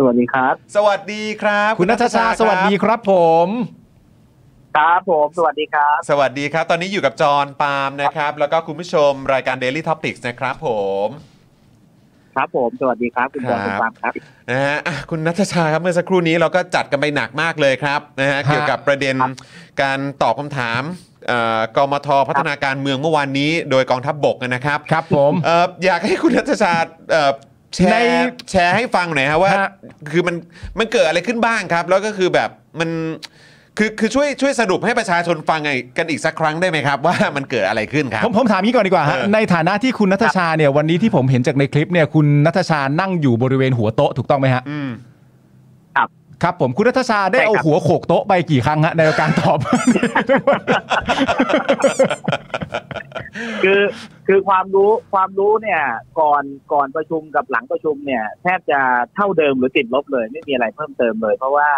[0.00, 3.12] สวัสดีครับ สวัสดีครับ คุณนัทชารับสวัสดีครับผ
[3.46, 3.48] ม
[4.76, 10.68] ครับผม สวัสดีครับ สวัสดีครับ ตอนนี้อยู่กับจอห์นปาล์มนะครับ แล้วก็คุณผู้ชมรายการ Daily Topics นะครับผ
[11.06, 11.08] ม
[12.34, 14.12] ครับผมสวัสดีครับคุณจอห์นครับคุณปาล์มครับ
[14.50, 19.16] นะฮะอะคุณนัทชาครับเมื่อสักครู่นี้เราก็จัดกันไปหนักมากเลยครับนะฮะฮะเกี่ยวกับประเด็น
[19.82, 20.82] การตอบคำถาม
[21.28, 26.72] เอ่อกมทพัฒนาการเมืองเมื่อวานนี้ โดยกองทัพบบกนะครับ ครับผมเอ่ออยากให้คุณนัทชา
[27.12, 27.32] เอ่อ
[27.74, 29.70] แชในร์แชร์ให้ฟังหน่อยครับว่า ฮะ
[30.12, 30.36] คือมัน
[30.78, 32.90] มันเกิดอะไรขึ้นบ้างครับ แล้วก็คือแบบมัน
[33.78, 35.60] คือคือช่วยช่วยสรุปให้ประชาชนฟัง
[35.98, 44.90] กันอีกสักครั้งได้ไหมครับ ว่ามันเกิดอะไรขึ้นครับ ผมผมถามนี้ก่อนดีกว่าฮะเออ ในฐานะที่คุณนัทชาเนี่ยวันนี้ที่ผมเห็นจากในคลิปเนี่ยคุณนัทชานั่งอยู่บริเวณหัวโต๊ะถูกต้องไหมฮะอืม
[46.42, 49.58] ครับผมคุณนัทชาได้ใช่ครับเอาหัวโขกโต๊ะไปกี่ครั้งฮะในการตอบ
[53.64, 53.82] คือ
[54.26, 55.82] คือความรู้ความรู้เนี่ย
[56.20, 58.80] ก่อนก่อนประชุมกับหลังประชุมเนี่ย แทบจะ
[59.14, 61.70] เท่าเดิมหรือติดลบเลย ไม่มีอะไรเพิ่มเติมเลย เพราะว่า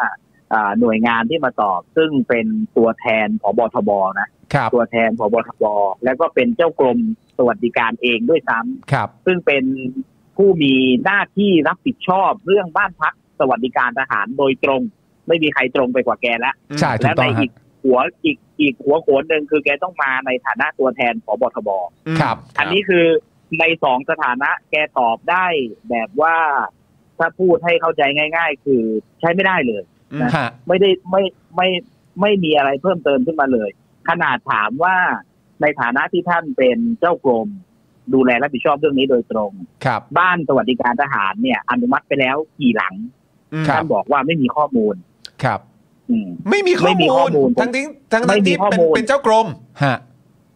[0.52, 5.64] อ่าหน่วยงานที่มาตอบ ซึ่งเป็นตัวแทนผบทบนะครับตัวแทนผบทบ
[6.04, 6.98] แล้วก็เป็นเจ้ากรม
[7.38, 9.64] สวัสดิการเองด้วยซ้ำครับซึ่งเป็น
[10.36, 14.82] ผู้มีหน้าที่รับผิดชอบเรื่องบ้านพัก สวัสดิการทหารโดยตรง
[15.28, 17.50] ไม่มีใครตรงไปกว่าแกแล้วใช่ถูและกต้ในองอีฮะก
[17.84, 21.70] หัวอีกอีกหัวโขนหนึ่งคือแกต้องมาในฐานะตัวแทนผบทบ
[22.20, 23.06] ครับ อันนี้คือ
[23.60, 25.46] ในสองสถานะแกตอบได้
[25.90, 26.36] แบบว่า
[27.18, 28.02] ถ้าพูดให้เข้าใจ
[28.36, 28.82] ง่าย ๆ คือ
[29.20, 29.82] ใช้ไม่ได้เลย
[30.12, 31.22] อืมฮะ ไม่ได้ไม่
[31.56, 31.68] ไม่
[32.20, 33.70] ไม่มีอะไรเพิ่มเติมขึ้นมาเลย
[34.08, 34.96] ขนาดถามว่า
[35.62, 37.48] ในฐานะที่ท่านเป็นเจ้ากรม
[38.14, 39.52] ดูแลรับผิดชอบเรื่องนี้โดยตรง
[39.84, 43.21] ครับ บ้านสวัสดิการทหารเนี่ย อนุมัติไปแล้วกี่หลังอืมครับ
[43.68, 44.94] ท่านบอกว่าไม่มีข้อมูล
[45.44, 45.60] ครับ
[46.10, 49.46] อืมไม่มีข้อไม่มีมูข้อลมูลทั้งที่ทั้งไม่ทั้งมีที่ข้อเป็นมูลเป็นเจ้ากรม
[49.84, 49.98] ฮะ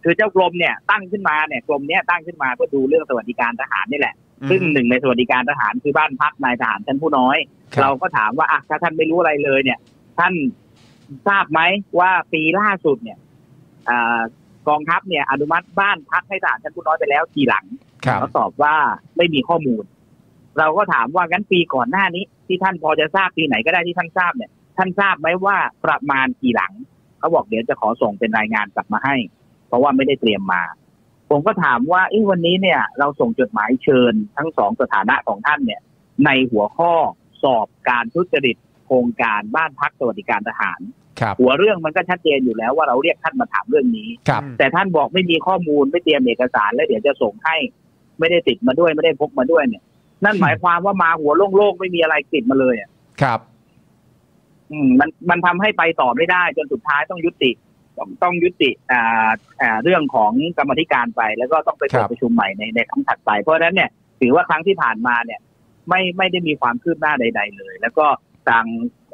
[0.05, 4.15] คือเจ้ากรมเนี่ยตั้งขึ้นมาเนี่ยกรมเนี้ยตั้งขึ้นมาเพื่อดูเรื่องสวัสดิการทหารนี่แหละ
[4.51, 7.37] ซึ่งหนึ่งในสวัสดิการทหารคือบ้านพักนายทหารชั้นผู้น้อย
[7.75, 9.79] ครับเราก็ถามว่าอะถ้าท่านไม่รู้อะไรเลยเนี่ย
[10.19, 10.33] ท่าน
[11.29, 11.61] ทราบไหม
[11.99, 13.19] ว่าปีล่าสุดเนี่ย
[13.89, 14.21] อา
[14.69, 17.65] กองทัพเนี่ยอนุมัติบ้านพักให้ทหารชั้นผู้น้อยไปแล้วกี่หลัง
[18.07, 18.75] ครับเขาตอบว่า
[19.17, 19.85] ไม่มีข้อมูล
[20.59, 26.73] เราก็ถามว่างั้นปีก่อนหน้านี้ ที่ท่านพอจะทราบปีไหนก็ได้ที่ท่านทราบเนี่ย ท่านทราบไหมว่าประมาณกี่หลัง
[27.19, 29.17] เขาบอกเดี๋ยวจะขอส่งเป็นรายงานกลับมาให้
[29.67, 30.63] เพราะว่าไม่ได้เตรียมมา
[31.31, 35.81] ผมก็ถามว่าเอ้วันนี้เนี่ย เราส่งจดหมายเชิญทั้งสองสถานะของท่านเนี่ย
[36.25, 36.93] ในหัวข้อ
[37.43, 38.57] สอบการทุจริต
[38.87, 40.81] โครงการบ้านพักสวัสดิการทหาร
[41.21, 47.57] ครับหัวเรื่องมันก็ชัดเจนอยู่แล้วว่าเราเรียกท่านมาถามเรื่องนี้ครับแต่ท่านบอกไม่มีข้อมูลไม่เตรียมเอกสาร แล้วเดี๋ยวจะส่งให้
[48.19, 49.83] ไม่ได้ติดมาด้วยไม่ได้พกมาด้วยเนี่ย
[50.25, 52.91] นั่นหมายความว่ามาหัวโล่งๆไม่มีอะไรติดมาเลยอะ
[53.23, 53.41] ครับ
[54.71, 57.51] อืม มันมันทำให้ไปต่อไม่ได้ จนสุดท้ายต้องยุติ
[57.99, 59.31] ต้องต้องยุติ อ่า
[59.63, 63.91] อ่า เรื่องของกรรมธิการไป แล้วก็ต้องไปเปิคดรับประชุมใหม่ในในครั้งถัดไป เพราะฉะนั้นเนี่ย
[64.21, 65.41] ถือว่าครั้งที่ผ่านมาเนี่ย
[65.89, 68.07] ไม่ไม่ได้มีความคืบหน้าใด ๆ เลย แล้วก็
[68.49, 68.67] ทาง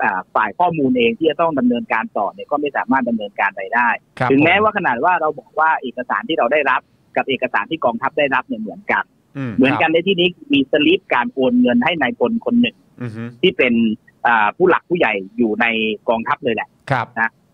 [0.03, 3.89] อ่าฝ่ายข้อมูลเองที่จะต้องดำเนินการต่อเนี่ยก็ไม่สามารถดำเนินการใดได้
[4.19, 6.81] ครับถึงแม้ผว่าขนาดว่าเราบอกว่าเอกสารที่เราได้รับ
[7.17, 9.12] กับเอกสารที่กองทัพได้รับเนี่ยเหมือนกันอืม
[9.57, 13.75] เหมือนกันในที่นี้มีสลิปการโอนเงินให้นายพลคนหนึ่งอืมที่เป็น
[14.27, 15.67] อ่าผู้หลักผู้ใหญ่อยู่ใน
[16.09, 17.07] กองทัพเลยแหละครับ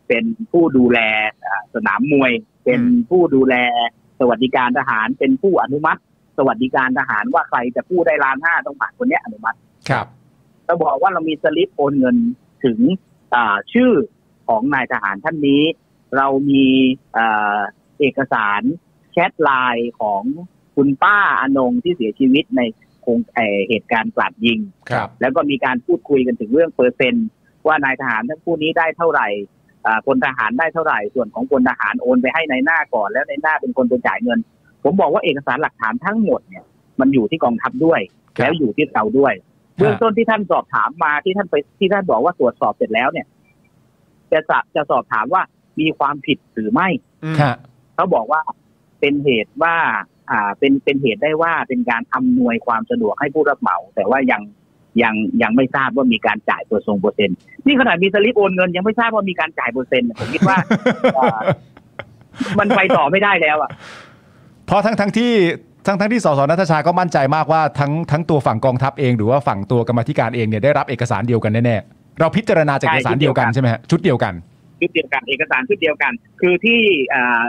[0.08, 0.98] เป็นผู้ดูแล
[1.46, 2.32] อ่าสนามมวย
[2.64, 2.80] เป็น
[3.10, 3.54] ผู้ดูแล
[4.20, 6.00] สวัสดิการทหาร เป็นผู้อนุมัติ
[6.38, 9.58] สวัสดิการทหารว่าใครจะผู้ได้ล้านห้าต้องผ่านคนเนี้ยอนุมัติ
[9.90, 10.06] ครับ
[10.64, 12.16] เราบอกว่าเรามีสลิปโอนเงิน
[12.64, 12.78] ถึง
[13.34, 13.92] อ่าชื่อ
[14.48, 15.62] ของนายทหารท่านนี้
[16.16, 16.64] เรามี
[17.16, 17.58] อ่า
[17.98, 18.62] เอกสาร
[19.12, 20.22] แชทไลน์ของ
[20.80, 22.62] คุณป้าอนงที่เสียชีวิตใน
[23.02, 24.58] โครงเอ่อเหตุการณ์กราดยิง
[24.90, 27.26] ครับ แล้วก็มีการพูดคุยกันถึงเรื่องเปอร์เซ็นต์
[27.66, 29.28] ว่านายทหารทั้งคู่นี้ได้เท่าไหร่
[29.86, 34.38] อ่าพลทหารได้เท่าไหร่ ส่วนของพลทหารโอนไปให้ในายหน้าก่อน แล้วในายหน้าเป็นคนไปจ่ายเงิน
[34.84, 36.64] ผมบอกว่าเอกสารหลักฐานทั้งหมดเนี่ย
[37.00, 38.00] มันอยู่ที่กองทัพด้วย
[38.36, 39.34] ครับแล้วอยู่ที่เราด้วย
[39.76, 43.26] เบื้องต้นที่ท่านสอบถามมาที่ท่านไปที่ท่านบอกว่าตรวจสอบเสร็จแล้วเนี่ย
[44.32, 45.42] จะจะจะสอบถามว่า
[45.80, 46.88] มีความผิดหรือไม่
[47.24, 47.54] อืมฮะ
[47.94, 48.40] เขาบอกว่า
[49.00, 49.76] เป็นเหตุว่า
[50.30, 54.42] อ่าเป็นเป็นเหตุได้ว่าเป็นการอำนวยความสะดวกให้ผู้รับเหมา แต่ว่ายัง
[55.02, 57.36] ยังยังไม่ทราบว่ามีการจ่ายเปอร์เซ็นต์เปอร์เซ็นต์
[57.66, 60.56] นี่ขนาดมีสลิปโอนเงินยังไม่ทราบว่ามีการจ่ายเปอร์เซ็นต์ผมคิดว่า
[61.18, 61.38] อ่า
[62.58, 63.70] มันไปต่อไม่ได้แล้วอะ
[64.66, 65.32] เพราะทั้งทั้งที่
[65.86, 74.34] ทั้งทั้งที่สสนัทชาก็มั่นใจมากว่าทั้งทั้งตัวฝั่งกองทัพเองหรือว่าฝั่งตัวกรรมาธิการเองเนี่ยได้รับเอกสารเดียวกันแน่ๆเราพิจารณาจากใช่เอกสารเดียวกันชุดเดียวกันใช่ไหมฮะชุดเดียวกัน
[74.80, 76.80] ชุดเดียวกันเอกสารชุดเดียวกัน คือที่
[77.14, 77.46] อ่าเอ่อ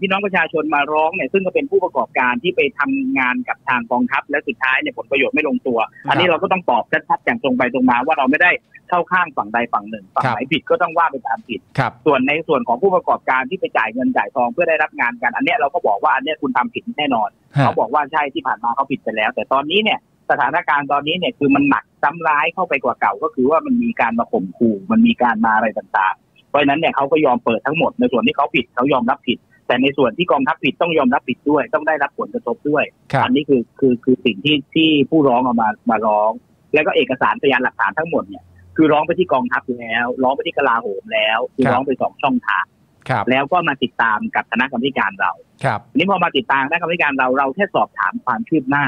[0.00, 5.78] พี่น้องประชาชนมาร้องเนี่ยซึ่งก็เป็นผู้ประกอบการที่ไปทำงานกับทางกองทัพ และสุดท้ายเนี่ยผลประโยชน์ไม่ลงตัว
[6.10, 8.50] อันนี้เราก็ต้องตอบชัดๆอย่างตรงไปตรงมาว่าเราไม่ได้
[8.88, 19.98] เข้าข้างฝั่งใดฝั่งหนึ่งฝั่งครับไหนผิดก็ต้องว่าไปตามผิดครับส่วนในส่วนของผู้ประกอบการที่ไปจ่ายเงินจ่ายทองเพื่อได้รับงานกัน อันเนี้ยเราก็บอกว่าอันเนี้ยคุณทำผิดแน่นอนฮะเขาบอกว่าใช่ที่ผ่านมาเขาผิดไปแล้ว แต่ตอนนี้เนี่ย
[20.30, 29.38] สถานการณ์ตอนนี้เนี่ยคือมันหนักซ้ำร้ายเข้าไปกว่าเก่า ก็คือว่ามันมีการมาข่มขู่มันมีการมาอะไรต่างๆ เพราะฉะนั้นเนี่ยเขาก็ยอมเปิดทั้งหมดในส่วนที่เขาผิดเขายอมรับผิด
[29.70, 36.30] แต่ในส่วนที่กองทัพผิดต้องยอมรับผิดด้วย ต้องได้รับผลกระทบด้วยครับอันนี้คือคือคือสิ่งที่ที่ผู้ร้องเอามามาร้อง
[36.74, 38.44] แล้วก็เอกสารพยานหลักฐานทั้งหมดเนี่ย
[38.76, 42.64] คือร้องไปที่กองทัพแล้ว ร้องไปที่กลาโหมแล้วคือครับร้องไปสองช่องทาง
[43.08, 45.32] ครับแล้วก็มาติดตามกับคณะกรรมการเรา
[45.64, 48.84] ครับทีนี้พอมาติดตามคณะกรรมการเราเราแค่สอบถามความคืบหน้า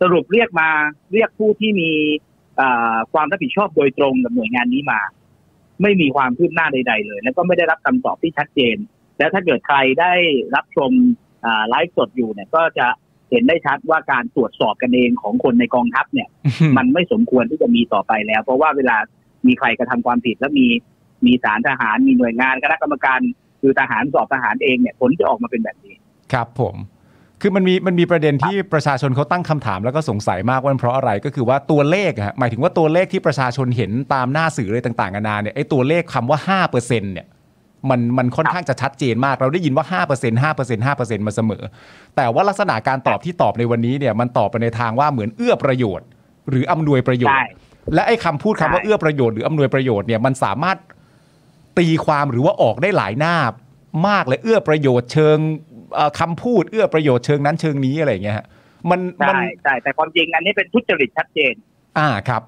[0.00, 0.68] สรุปเรียกมา
[1.12, 1.90] เรียกผู้ที่มี
[2.56, 5.00] เอ่อความรับผิดชอบโดยตรงกับหน่วยงานนี้มา
[5.82, 8.76] ไม่มีความคืบหน้าใด ๆ เลย แล้วก็ไม่ได้รับคำตอบที่ชัดเจน
[9.22, 10.12] แล้วถ้าเกิดใครได้
[10.54, 10.90] รับชม
[11.44, 12.86] อ่าไลฟ์สดอยู่เนี่ยก็จะ
[13.30, 16.28] เห็นได้ชัดว่าการตรวจสอบกันเองของคนในกองทัพเนี่ย
[16.76, 18.96] มันไม่สมควรที่จะมีต่อไปแล้ว เพราะว่าเวลา
[19.46, 20.66] มีใครกระทำความผิดแล้วมี
[21.26, 23.20] มีศาลทหารมีหน่วยงานคณะกรรมการ
[23.60, 25.94] คือทหารสอบทหารเองเนี่ยผลจะออกมาเป็นแบบนี้
[26.32, 26.76] ครับผม
[27.40, 37.26] คือมันมีมันมีประเด็นที่ประชาชนเขาตั้งคำถามแล้วก็สงสัยมากว่ามันเพราะอะไรก็คือว่าตัวเลขอะฮะหมายถึงว่าตัวเลขที่ประชาชนเห็นตามหน้าสื่ออะไรต่างๆนานาเนี่ยไอ้ตัวเลขคำว่า5%เนี่ย
[37.90, 41.62] มันมันค่อนข้างจะชัดเจนมาก เราได้ยินว่า 5% 5% 5%มาเสมอ
[42.16, 46.06] แต่ว่าลักษณะการตอบที่ตอบในวันนี้เนี่ยมันตอบไปในทางว่าเหมือนเอื้อประโยชน์
[46.50, 47.50] หรืออำนวยประโยชใช่น์
[47.94, 50.76] และไอ้คำพูดคำว่าใช่เอื้อประโยชน์หรืออำนวยประโยชน์เนี่ยมันสามารถ
[51.78, 53.34] ตีความหรือว่าออกได้หลายหน้า
[54.08, 55.38] มากเลยเอื้อประโยชน์เชิง
[55.94, 58.46] เอ่อคำพูดเอื้อประโยชน์เชิงนั้นเชิงนี้อะไรอย่างเงี้ยฮะ
[58.90, 61.54] มันมัใช่ใช่แต่ความจริงอันนี้เป็นทุจริตชัดเจน
[61.98, 62.42] อ่าครับ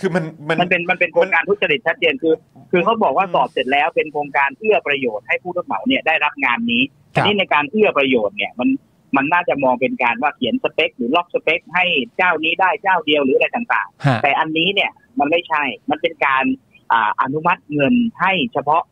[0.00, 2.34] คือมันมันมันเป็นมันเป็นโครงการทุจริตชัดเจนคือ
[2.70, 6.82] คือเขาบอกว่าสอบเสร็จแล้วเป็นโครงการเอื้อประโยชน์ให้ผู้รับเหมาเนี่ยได้รับงานนี้
[7.16, 8.68] ครัอับนนี้ในการเอื้อประโยชน์เนี่ยมัน
[9.16, 11.84] มันน่าจะมองเป็นการว่าเขียนสเปค หรือล็อกสเปค ให้
[12.16, 16.44] เจ้านี้ได้เจ้าเดียวหรืออะไรต่างฮะๆแต่อันนี้เนี่ยมันไม่ใช่ มันเป็นการ
[16.92, 18.82] อ่าอนุมัติเงินให้เฉพาะ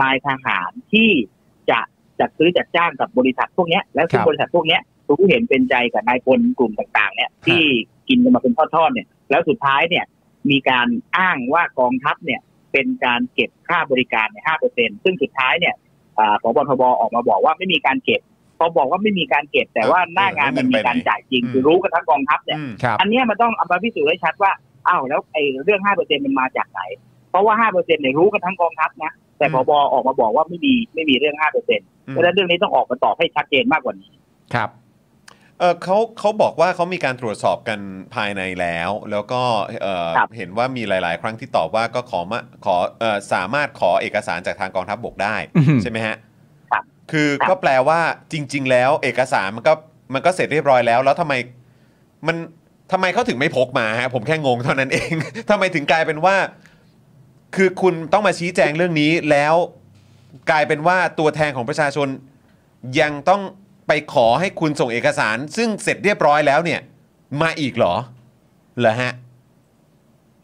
[0.00, 1.10] นายทหารที่
[1.70, 1.80] จะ
[2.20, 7.62] จัดซื้อจัดจ้างกับบริษัทพวกเนี้ยแล้วซึ่งบริษัทพวกเนี้ยรู้เห็นเป็นใจกับนายพลกลุ่มต่าง ๆ เนี่ยที่
[8.08, 10.04] กินกันมาเป็นทอดๆเนี่ย แล้วสุดท้ายเนี่ย
[10.50, 10.88] มีการ
[11.18, 12.40] อ้างว่ากองทัพเนี่ย
[12.72, 15.74] เป็นการเก็บค่าบริการในห้าเปอร์เซ็นซึ่งสุดท้ายเนี่ย
[16.18, 18.20] อ่าพบทบออกมาบอกว่าไม่มีการเก็บ
[18.58, 24.52] พอบอกว่าไม่มีการเก็บแต่ว่าหน้างานมันมีการจ่ายจริงคือรู้กันทั้งกองทัพเนี่ยอืมครับอันเนี้ยมันต้องเอามาพิสูจน์ให้ชัดว่า
[24.88, 26.80] อ้าวแล้วไอ้เรื่องห้าเปอร์เซ็นมันมาจากไหน
[27.30, 34.12] เพราะว่าห้าเปอร์เซ็นเนี่ยรู้กันทั้งกองทัพนะแต่อืมพบออกมาบอกว่าไม่มีไม่มีเรื่องห้าเปอร์เซ็นเพราะฉะนั้นเรื่องนี้ต้องออกมาตอบให้ชัดเจนมากกว่านี้
[34.54, 34.70] ครับ
[35.60, 37.80] เออเขาเขาบอกว่าเขามีการตรวจสอบกัน
[38.14, 39.42] ภายในแล้ว แล้วก็
[39.82, 46.16] เออครับเห็นว่ามีหลาย ๆ ครั้งที่ตอบว่าก็ขอมาขอเออสามารถขอเอกสารจากทางกองทัพบกได้ อือหือใช่ไหมฮะ
[46.70, 46.82] ครับ
[47.12, 48.00] คือครับ ก็แปลว่า
[48.32, 49.72] จริง ๆ แล้วเอกสารมันก็
[50.14, 51.34] มันก็เสร็จเรียบร้อยแล้ว แล้วทำไม
[52.26, 52.36] มัน
[52.92, 55.12] ทำไมเขาถึงไม่พกมาฮะผมแค่งงเท่านั้นเอง
[55.50, 56.36] ทำไมถึงกลายเป็นว่า
[57.56, 59.54] คือคุณต้องมาชี้แจงเรื่องนี้แล้ว
[60.50, 62.08] กลายเป็นว่าตัวแทนของประชาชน
[63.00, 63.42] ยังต้อง
[63.86, 66.80] ไปขอให้คุณส่งเอกสาร ซึ่งเสร็จเรียบร้อยแล้วเนี่ย
[67.42, 67.94] มาอีกเหรอ
[68.78, 69.12] เหรอฮะ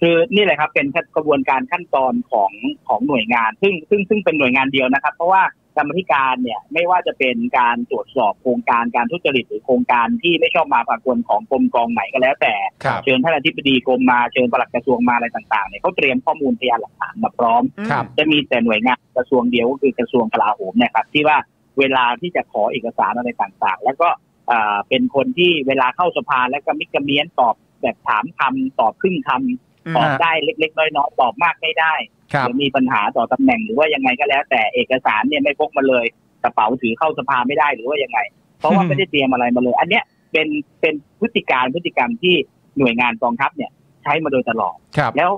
[0.01, 0.87] คือนี่แหละครับ เป็น
[1.17, 2.53] กระบวนการขั้นตอนของ
[2.89, 5.43] ของหน่วยงาน ซึ่งซึ่งซึ่งเป็นหน่วยงานเดียวนะครับ เพราะว่า
[5.77, 12.55] กรรมธิการเนี่ยไม่ว่าจะเป็นการตรวจสอบโครงการการทุจริตหรือโครงการที่ไม่ชอบมาปรากฏของกรมกองไหนก็แล้ว แต่
[12.85, 21.37] ครับเชิญท่านอธิบดีกรมมาเชิญปลัดกระทรวงมาอะไรต่างๆเนี่ยเขาเตรียมข้อมูลพยานหลักฐานมาพร้อมครับจะมีแต่หน่วยงานกระทรวงเดียวก็คือกระทรวงกลาโหมเนี่ยครับที่ว่า
[21.79, 24.09] เวลาที่จะขอเอกสารอะไรต่างๆ แล้วก็
[24.51, 31.95] อ่าเป็นคนที่เวลาเข้าสภาแล้วก็มิกกระเมียนตอบแบบถามคำตอบครึ่งคำตอบได้เล็ก ๆ น้อยๆตอบมากไม่ได้
[32.33, 36.07] ครับหรือมีปัญหาต่อตำแหน่งหรือว่ายังไงก็แล้ว แต่เอกสารเนี่ยไม่พกมาเลย
[36.43, 38.19] กระเป๋าถือเข้าสภาไม่ได้หรือว่ายังไง
[38.59, 40.49] เพราะว่าไม่ได้เตรียมอะไรมาเลย อันเนี้ยเป็น
[40.81, 42.35] เป็นพฤติการพฤติกรรมที่
[42.79, 43.71] หน่วยงานกองทัพเนี่ย
[44.03, 45.31] ใช้มาโดยตลอดครับแล้ว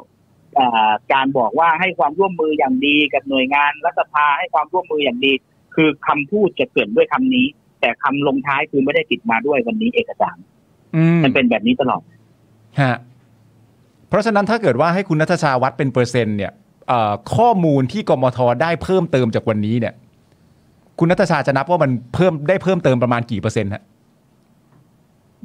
[0.54, 5.32] เอ่อการบอกว่าให้ความร่วมมืออย่างดีกับหน่วยงานรัฐสภาให้ความร่วมมืออย่างดี
[5.76, 7.46] คือคำพูดจะเกรินด้วยคำนี้
[7.80, 10.36] แต่คำลงท้ายคือไม่ได้ติดมาด้วยวันนี้เอกสาร
[10.96, 12.02] อืมมันเป็นแบบนี้ตลอด
[12.80, 12.96] ฮะ
[14.08, 16.52] เพราะฉะนั้นถ้าเกิดว่าให้คุณนัทชาวัดเป็นเปอร์เซ็นต์เนี่ย
[16.88, 19.94] เอ่อข้อมูลที่กมทได้เพิ่มเติมจากวันนี้เนี่ย
[20.98, 23.82] คุณนัทชาจะนับว่ามันเพิ่มได้เพิ่มเติมประมาณกี่เปอร์เซ็นต์ฮะ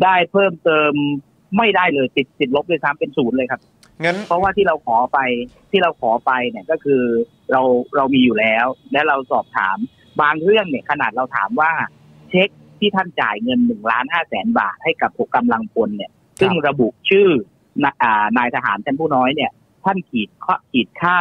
[0.04, 0.94] ได้เพิ่มเติม
[1.58, 3.62] ไม่ได้เลยติดติดลบเลยซ้ำเป็นศูนย์เลยครับ
[4.04, 5.20] งั้นเพราะว่าที่เราขอไป
[5.72, 7.02] ที่เราขอไปเนี่ยก็คือ
[7.52, 7.62] เรา
[7.96, 9.78] เรามีอยู่แล้ว และเราสอบถาม
[10.22, 11.72] บางเรื่องเนี่ยขนาดเราถามว่า
[12.30, 12.50] เช็ค
[12.80, 16.12] ที่ท่านจ่ายเงินหนึ่งล้านห้าแสนบาทให้กับหกกำลังพลเนี่ย
[16.42, 17.28] ซึ่งระบุชื่อ
[17.84, 19.52] นายอ่านายทหารชั้นผู้น้อยเนี่ย
[19.84, 21.18] ท่านขีดข้อขีดค่า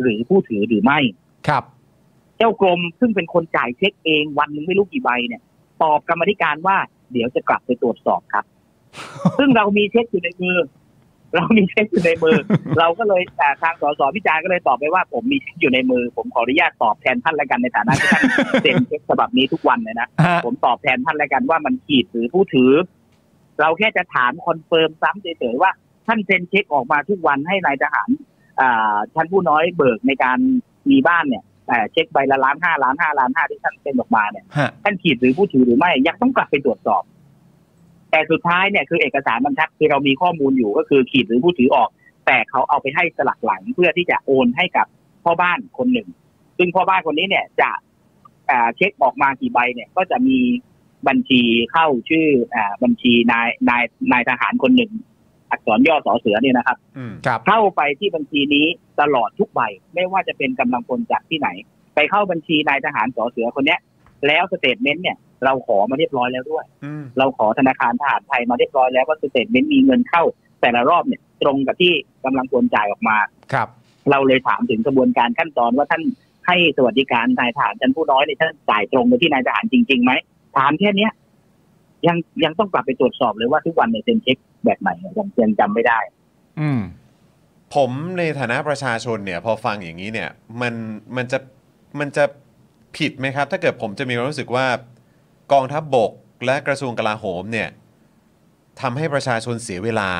[0.00, 0.98] หรือผู้ถือหรือไม่
[1.48, 1.64] ครับ
[2.38, 5.42] เจ้ากรมซึ่งเป็นคนจ่ายเช็คเองวันหนึงไม่รู้กี่ใบเนี่ย
[5.82, 6.76] ตอบกรรมธิการว่า
[7.12, 8.44] เดี๋ยวจะกลับไปตรวจสอบครับ
[9.38, 10.58] ซึ่งเรามีเช็คอยู่ในมือ
[11.36, 12.38] เรามีเช็คอยู่ในมือ
[12.78, 18.22] เราก็เลยแต่ทางสสพิจารณ์ก็เลยตอบไปว่า ผมมีเช็คอยู่ในมือ ผมขออนุญาตตอบแทนท่านแล้วกันในฐานะที่ท่าน
[18.62, 22.72] เซ็นเช็คฉบับนี้ทุกวันเลยนะฮะผมตอบแทนท่านแล้วกันว่ามันขีดหรือผู้ถือ
[23.60, 25.70] เราแค่จะถาม confirm ซ้ำเฉยๆว่า
[26.06, 28.08] ท่านเซ็นเช็คออกมาทุกวันให้นายทหาร
[28.60, 30.38] อ่าชั้นผู้น้อยเบิกในการ
[30.90, 37.02] มีบ้านเนี่ยแต่เช็คใบละล้านห้าล้านห้าล้านห้าที่ท่านเซ็นออกมาเนี่ยฮะท่านขีดหรือผู้ถือหรือไม่ยังต้องกลับไปตรวจสอบ
[38.16, 41.88] แต่สุดท้ายเนี่ยคือเอกสารบรรทัดคือเรามีข้อมูลอยู่ก็คือขีดหรือผู้ถือออก
[42.26, 44.86] แต่เขาเอาไปให้สลักหลังเพื่อที่จะโอนให้กับ
[45.24, 46.08] พ่อบ้านคนหนึ่ง
[46.58, 47.70] ซึ่งพ่อบ้านคนนี้เนี่ยจะ
[48.50, 50.38] อ่าเช็คออกมากี่ใบเนี่ยก็จะมี
[51.08, 51.42] บัญชี
[51.72, 53.82] เข้าชื่ออ่าบัญชีนายนาย
[54.12, 54.92] นายทหารคนหนึ่ง
[55.50, 58.66] อักษรย่อสอเสือเนี่ยนะครับอืมครับ เข้าไปที่บัญชีนี้
[59.00, 59.60] ตลอดทุกใบ
[59.94, 61.48] ไม่ว่าจะเป็นกำลังพลจากที่ไหน
[61.94, 63.80] ไปเข้าบัญชีนายทหารสอเสือคนเนี้ย
[64.26, 70.22] แล้ว statement เนี่ย เราขอมาเรียบร้อยแล้วด้วยอืมเราขอธนาคารทหารไทยมาเรียบร้อยแล้วว่า statement มีเงินเข้า
[70.60, 71.92] แต่ละรอบเนี่ยตรงกับที่
[72.24, 73.16] กำลังพลจ่ายออกมา
[73.52, 73.68] ครับ
[74.10, 76.02] เราเลยถามถึงกระบวนการขั้นตอนว่าท่าน
[76.46, 80.12] ให้สวัสดิการนายทหารชั้นผู้น้อยเนี่ยท่านจ่ายตรงไปที่นายทหารจริงๆไหม
[80.56, 81.12] ถามแค่เนี้ย
[82.06, 85.98] ยังยังต้องกลับไปตรวจสอบเลยว่าทุกวันเนี่ยเซ็นเช็คแบบไหนยังยังจำไม่ได้
[86.60, 86.80] อืม
[87.74, 90.74] ผมในฐานะประชาชนเนี่ย พอฟังอย่างนี้เนี่ย มัน
[91.16, 91.38] มันจะ
[92.00, 92.24] มันจะ
[92.96, 94.66] ผิดไหมครับ ถ้าเกิดผมจะมีความรู้สึกว่า
[95.52, 96.12] กองทัพบบก
[96.46, 97.68] และกระทรวงกลาโหมเนี่ย
[98.80, 100.10] ทำให้ประชาชนเสียเวลา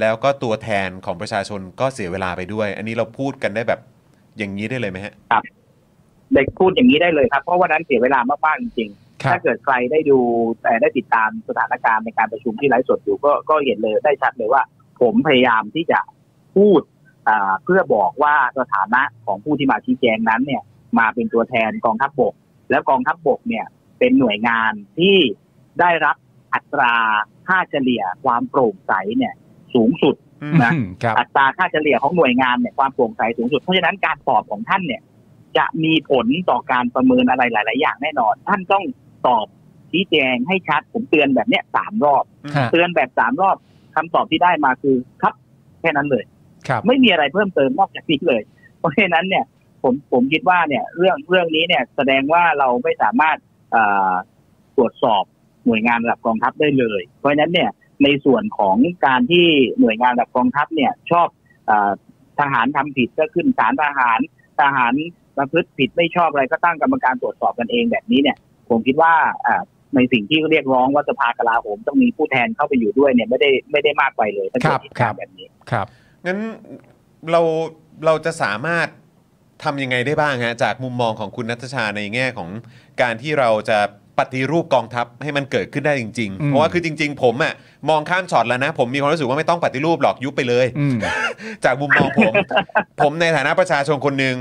[0.00, 3.80] แล้วก็ตัวแทนของประชาชนก็เสียเวลาไปด้วย อันนี้เราพูดกันได้แบบ
[4.38, 5.14] อย่างนี้ได้เลยไหมฮะ
[6.34, 10.18] เด็กพูดอย่างนี้ได้เลยครับ เพราะวันนั้นเสียเวลามากๆจริงๆครับถ้าเกิดใครได้ดู
[10.62, 14.62] แต่ได้ติดตามสถานการณ์ในการประชุมที่ไลฟ์สดอยู่ก็ก็เห็นเลยได้ชัดเลยว่า
[15.00, 16.00] ผมพยายามที่จะ
[16.56, 16.80] พูด
[17.28, 20.62] อ่าเพื่อบอกว่าสถานะของผู้ที่มาชี้แจงนั้นเนี่ย
[20.98, 22.34] มาเป็นตัวแทนกองทัพบก
[22.70, 23.66] แล้วกองทัพบกเนี่ย
[24.02, 25.16] เป็นหน่วยงานที่
[25.80, 26.16] ได้รับ
[26.54, 26.94] อัตรา
[27.46, 29.34] ค่าเฉลี่ยความโปร่งใสเนี่ย
[29.74, 35.02] สูงสุดอืมนะอืมครับอัตราค่าเฉลี่ยของหน่วยงานเนี่ยความโปร่งใสสูงสุด เพราะฉะนั้นการตอบของท่านเนี่ย
[35.58, 38.84] จะมีผลต่อการประเมินอะไรหลาย ๆ อย่างแน่นอน ท่านต้อง
[39.26, 39.46] ตอบ
[39.90, 42.24] ชี้แจงให้ชัดผมเตือนแบบเนี้ยสามรอบ
[42.56, 43.56] ฮะเตือนแบบสามรอบ
[43.94, 45.34] คำตอบที่ได้มาคือครับ
[45.80, 46.24] แค่นั้นเลย
[46.68, 48.42] ครับไม่มีอะไรเพิ่มเติมนอกจากนี้เลย
[48.78, 49.44] เพราะฉะนั้นเนี่ย
[49.82, 53.50] ผมผมคิดว่าเนี่ย เรื่องเรื่องนี้เนี่ย แสดงว่าเราไม่สามารถเอ่อ
[54.76, 55.24] ตรวจสอบ
[55.66, 57.70] หน่วยงานระดับกองทัพได้เลย เพราะฉะนั้นเนี่ย
[58.02, 58.76] ในส่วนของ
[59.06, 59.46] การที่
[59.80, 61.28] หน่วยงานระดับกองทัพเนี่ยชอบ
[61.66, 61.92] เออ
[62.40, 64.18] ทหารทำผิดก็ขึ้นศาลทหาร
[64.60, 64.92] ทหาร
[65.36, 68.36] ประพฤติผิดไม่ชอบอะไรก็ตั้งกรรมการตรวจสอบกันเองแบบนี้เนี่ย
[68.68, 69.14] ผมคิดว่า
[69.46, 69.62] อ่า
[69.94, 75.86] ในสิ่งที่เรียกร้องว่าสภากลาโหมต้องมีผู้แทนเข้าไปอยู่ด้วยเนี่ยไม่ได้ไม่ได้มากไปเลยถ้าเกิดเหตุการณ์แบบนี้ครับ
[76.26, 76.38] งั้น
[77.30, 77.40] เรา
[78.06, 78.88] เราจะสามารถ
[79.64, 82.50] ทำยังไงได้บ้างฮะจากมุมมองของคุณนัทชาในแง่ของ
[83.02, 83.78] การที่เราจะ
[84.18, 87.52] ปฏิรูปกองทัพให้มันเกิดขึ้นได้จริงๆอืมเพราะว่าคือจริง ๆ ผมอะ
[87.88, 90.96] มองข้ามช็อตแล้วนะ ผมมีความรู้สึกว่าไม่ต้องปฏิรูปหรอกยุบไปเลยอืม
[91.64, 92.32] จากมุมมองผม
[93.00, 94.36] ผมในฐานะประชาชนคนหนึ่ง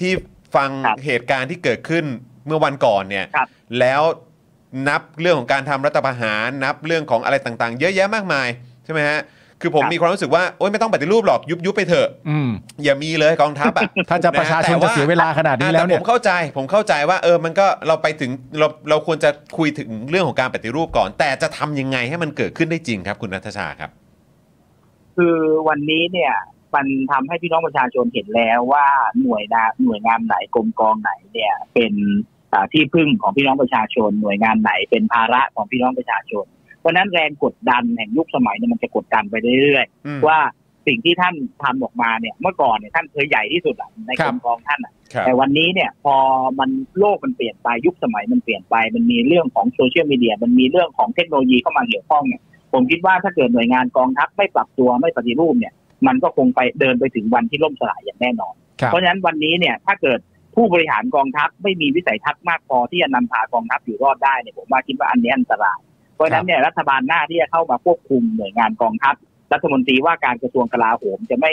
[0.00, 0.12] ที่
[0.56, 2.04] ฟังครับเหตุการณ์ที่เกิดขึ้น
[2.46, 3.46] เมื่อวันก่อนเนี่ยครับ
[3.80, 4.02] แล้ว
[4.88, 8.48] นับเรื่องของการทำรัฐประหาร นับเรื่องของอะไรต่างๆ เยอะแยะมากมาย
[8.84, 9.20] ใช่ไหมฮะ
[9.62, 12.48] คือผมครับมีความรู้สึกว่าโอ๊ยไม่ต้องปฏิรูปหรอกยุบยุบไปเถอะอืม
[12.84, 23.90] อย่ามีเลยกองทัพอะถ้าจะประชาชนจะเสียเวลาขนาดนี้แล้วเนี่ยต่ผมเข้าใจ ผมเข้าใจว่าเออมันก็เราไปถึงเราเราควรจะคุยถึงเรื่องของการปฏิรูปก่อน แต่จะทำยังไงให้มันเกิดขึ้นได้จริงครับ คุณนัทชาครับ
[25.16, 25.36] คือ
[25.68, 26.32] วันนี้เนี่ย
[26.74, 28.86] มันทำให้พี่น้องประชาชนเห็นแล้วว่า
[29.20, 31.92] หน่วยนาหน่วยงานไหนกรมกองไหนเนี่ย เป็น
[32.52, 36.46] อ่าที่พึ่งของพี่น้องประชาชน หน่วยงานไหนเป็นภาระของพี่น้องประชาชน
[36.82, 40.38] เพราะฉะนั้นแรงกดดันแห่งยุคสมัยเนี่ยมันจะกดดันไปเรื่อยอืมๆว่า
[40.86, 46.16] สิ่งที่ท่านทำออกมาเนี่ยเมื่อก่อนเนี่ยท่านเคยใหญ่ที่สุดอะในครักบรมกองท่านอะครับแต่วันนี้เนี่ยพอ
[46.58, 55.74] มันโลกมันเปลี่ยนไปยุคสมัยมันเปลี่ยนไป มันมีเรื่องของโซเชียลมีเดีย มันมีเรื่องของเทคโนโลยีเข้ามาเกี่ยวข้องเนี่ยผมคิดว่าถ้าเกิดหน่วยงานกองทัพไม่ปรับตัวไม่ปฏิรูปเนี่ย
[56.06, 60.18] มันก็คงไปเดินไปถึงวันที่ล่มสลายอย่างแน่นอนครับเพราะฉะนั้นวันนี้เนี่ยถ้าเกิด
[60.54, 65.91] ผู้บริหารกองทัพไม่มีวิสัยทัศน์มากพอที่จะนำพากองทัพอยู่รอดได้เนี่ยผมว่าคิดว่าอันนี้อันตรายเพ
[66.22, 69.14] ราะฉะนั้นเนี่ยรัฐบาลหน้าที่จะเข้ามาควบคุมหน่วยงานกองทัพ
[69.52, 71.52] รัฐมนตรีว่าการกระทรวงกลาโหมจะไม่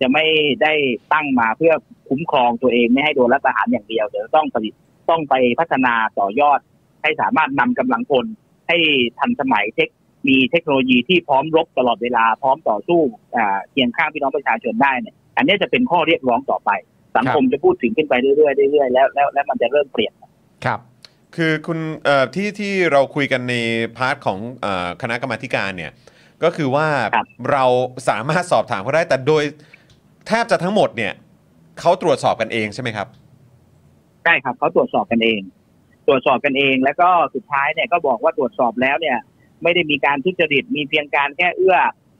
[0.00, 0.24] จะไม่
[0.62, 0.72] ได้
[1.12, 1.74] ตั้งมาเพื่อ
[2.08, 4.74] คุ้มครองตัวเองไม่ให้โดนรัฐประหารอย่างเดียวเดี๋ยวต้องผลิต
[5.10, 6.60] ต้องไปพัฒนาต่อยอด
[7.02, 8.26] ให้สามารถนำกำลังพล
[8.68, 8.76] ให้
[9.18, 9.88] ทันสมัยเทค
[10.28, 13.00] มีเทคโนโลยีที่พร้อมรบตลอดเวลาพร้อมต่อสู้
[13.36, 16.70] อ่าเคียงข้างพี่น้องประชาชนได้เนี่ยอันนี้จะเป็นข้อเรียกร้องต่อไป
[17.16, 20.12] สังคมจะพูดถึงขึ้นไปเรื่อยๆเรื่อยๆแล้วแล้วแล้วมันจะเริ่มเปลี่ยน
[20.64, 20.80] ครับ
[21.36, 23.54] คือคุณเอ่อที่ที่เราคุยกันใน
[23.96, 25.92] part ของเอ่อคณะกรรมาธิการเนี่ย
[26.42, 27.64] ก็คือว่าครับ เรา
[28.08, 29.44] สามารถสอบถามเขาได้ แต่โดย
[30.26, 31.12] แทบจะทั้งหมดเนี่ย
[31.80, 33.08] เขาตรวจสอบกันเองใช่ไหมครับ
[34.24, 35.40] ใช่ครับเขาตรวจสอบกันเอง
[36.06, 39.18] ตรวจสอบกันเอง แล้วก็สุดท้ายเนี่ยก็บอกว่าตรวจสอบแล้วเนี่ย
[39.62, 41.76] ไม่ได้มีการทุจริตมีเพียงการแค่เอื้อ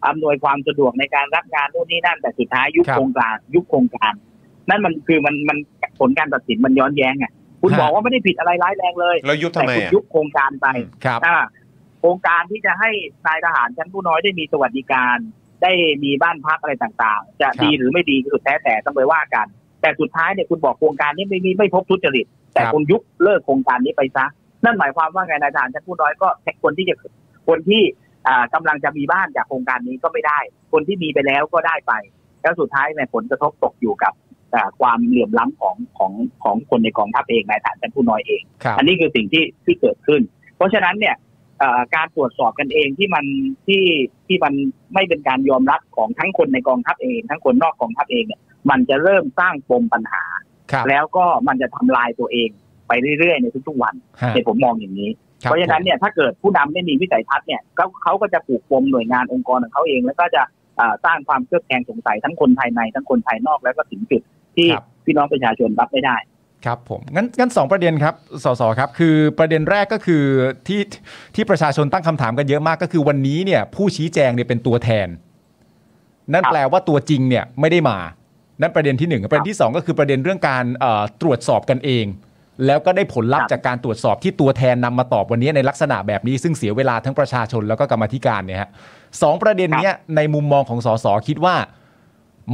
[0.06, 4.12] อำนวยความสะดวกในการรับงานนู่นนี่นั่นแต่สุดท้ายยุบครับ โครงการยุบโครงการ
[4.68, 5.58] นั่นมันคือมันมัน
[5.98, 7.26] ผลการตัดสินมันย้อนแย้งไง
[7.62, 10.66] คุณฮะบอกว่าไม่ได้ผิดอะไรร้ายแรงเลยแล้วยุบทำแต่ไมคุณอะยุบโครงการไป
[11.04, 11.38] ครับอ่า
[12.00, 12.90] โครงการที่จะให้
[13.26, 15.18] นายทหารชั้นผู้น้อยได้มีสวัสดิการ
[15.62, 15.72] ได้
[16.04, 19.46] มีบ้านพักอะไรต่างๆ จะครับดีหรือไม่ดีก็สุดแท้แต่ต้องไปว่ากัน
[19.80, 24.26] แต่สุดท้ายเนี่ยคุณบอกโครงการนี้ไม่มีไม่พบทุจริต แต่ครับคุณยุบเลิกโครงการนี้ไปซะ
[24.64, 26.28] นั่นหมายความว่าไงนายทหารชั้นผู้น้อยก็
[26.62, 26.94] คนที่จะ
[27.48, 27.82] คนที่
[28.28, 30.38] อ่ากำลังจะมีบ้านจากโครงการนี้ก็ไม่ได้
[30.72, 31.92] คนที่มีไปแล้วก็ได้ไป
[32.42, 34.27] แล้วสุดท้ายเนี่ยผลกระทบตกอยู่กับอ่า
[34.80, 36.12] ความเหลื่อมล้ำของของ
[36.42, 40.20] ของคนในกองทัพเองนายทหารชั้นผู้น้อยเองครับอันนี้คือสิ่งที่ที่เกิดขึ้น
[40.56, 41.16] เพราะฉะนั้นเนี่ย
[41.58, 43.24] เอ่อการตรวจสอบกันเองที่มัน
[43.66, 43.84] ที่
[44.26, 44.52] ที่มัน
[44.94, 48.40] ไม่เป็นการยอมรับของทั้งคนในกองทัพเอง ทั้งคนนอกกองทัพเองเนี่ย
[48.70, 50.24] มันจะเริ่มสร้างปมปัญหา
[50.72, 52.48] ครับแล้วก็มันจะทำลายตัวเอง
[52.88, 55.10] ไปเรื่อยๆในทุกๆวันฮะในผมมองอย่างนี้
[55.42, 60.42] คบเพราะฉะนั้นเนี่ยถ้าเกิดผู้นำไม่มีวิสัยทัศน์เนี่ยเขาเขาก็จะปลูกปมหน่วยงานองค์กรของเขาเอง แล้วก็จะ
[60.76, 64.22] เอ่อสร้างความเครือบแคลงสงสัยทั้งคนภายในทั้งคนภายนอกแล้วก็ถึงจุด
[64.58, 66.16] ที่ครับพี่น้องประชาชนรับไม่ได้
[66.64, 70.24] ครับผมงั้นงั้นสองประเด็นครับสสครับคือประเด็นแรกก็คือ
[70.68, 70.80] ที่
[71.34, 75.08] ที่ประชาชนตั้งคำถามกันเยอะมากก็คือวันนี้เนี่ย ผู้ชี้แจงเนี่ยเป็นตัวแทน
[76.32, 77.98] นั่นครับแปลว่าตัวจริงเนี่ยไม่ได้มา
[78.60, 82.06] นั่นประเด็นที่หนึ่งประเด็นที่สองก็คือประเด็นเรื่องการเอ่อตรวจสอบกันเอง
[82.66, 88.70] แล้วก็ได้ผลลัพครัธ์บจากการตรวจสอบที่ตัวแทนนำมาตอบวันนี้ในลักษณะแบบนี้ ซึ่งเสียเวลาทั้งประชาชนแล้วก็กรรมาธิการเนี่ยฮะ
[89.22, 91.54] สองประเด็นเนี้ยในมุมมองของสสคิดว่า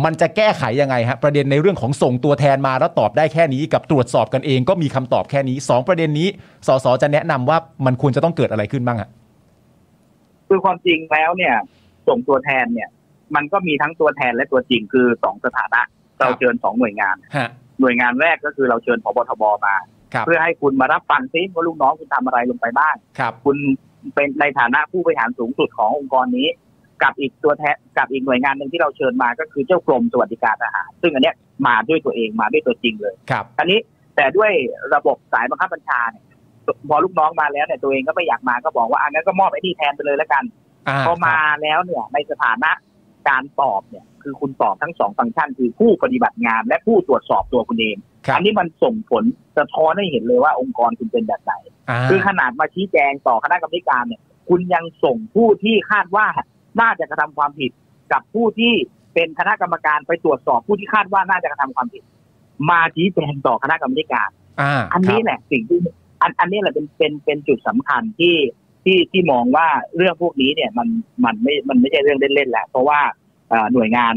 [0.04, 6.28] มันจะแก้ไขยังไงฮะประเด็นในเรื่องของส่งตัวแทนมาแล้วตอบได้แค่นี้ กับตรวจสอบกันเองก็มีคำตอบแค่นี้สองประเด็นนี้
[6.66, 9.10] สสจะแนะนำว่ามันควรจะต้องเกิดอะไรขึ้นบ้างฮะ
[10.48, 11.54] คือความจริงแล้วเนี่ย
[12.08, 12.88] ส่งตัวแทนเนี่ย
[13.34, 15.80] มันก็มีทั้งตัวแทนและตัวจริงคือสองสถานะ
[16.20, 17.48] เราเชิญสองหน่วยงานฮะ
[17.80, 19.74] หน่วยงานแรกก็คือเราเชิญพบทบมา
[20.14, 23.56] ครับเพื่อให้คุณมารับฟังซิว่าลูกน้องคุณทำอะไรลงไปบ้างครับคุณ
[24.14, 26.48] เป็นในฐานะผู้บริหารสูงสุดขององค์กรนี้
[27.02, 31.36] กับอีกตัวแทนกับอีกหน่วยงานหนึ่งที่เราเชิญมาก็คือเจ้ากรมสวัสดิการทหาร ซึ่งอันเนี้ย
[31.66, 33.78] มาด้วยตัวเองมาด้วยตัวจริงเลยครับอันนี้
[34.16, 34.52] แต่ด้วย
[34.94, 36.24] ระบบสายบังคับบัญชาเนี่ย
[36.88, 40.44] พอลูกน้องมาแล้วเนี่ยตัวเองก็ไม่อยากมาก็บอกว่าอันนั้นก็มอบไอ้นี่แทนไปเลยแล้วกัน
[40.88, 42.70] อ่าพอมาแล้วเนี่ยในสถานะ
[43.28, 49.24] การตอบเนี่ยคือคุณตอบทั้งสองฟังก์ชัน คือผู้ปฏิบัติงานและผู้ตรวจสอบตัวคุณเองครับอันี้มันส่งผล
[49.58, 51.52] สะท้อนให้เห็นเลยว่าองค์กรคุณเป็นแบบไหน
[51.90, 56.26] อ่าคือขนาดมาชี้แจงต่อคณะกรรมการเนี่ย คุณยังส่งผู้ที่คาดว่า
[56.80, 57.70] น่าจะกระทำความผิด
[58.12, 58.72] กับผู้ที่
[59.14, 62.02] เป็นคณะกรรมการไปตรวจสอบผู้ที่คาดว่าน่าจะกระทำความผิด
[62.70, 64.28] มาชี้แจงต่อคณะกรรมการ
[64.60, 65.78] อ่าอันนี้แหละสิ่งที่
[66.22, 68.36] อันอันนี้แหละเป็นเป็นเป็นจุดสำคัญที่
[68.84, 70.88] ที่ที่มองว่าเรื่องพวกนี้เนี่ยมัน
[71.24, 73.00] มันไม่มันไม่ใช่เรื่องเล่นๆแหละ เพราะว่า
[73.72, 74.14] หน่วยงาน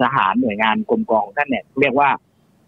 [0.00, 2.10] ทหารหน่วยงานกรมกองท่านเนี่ยเรียกว่า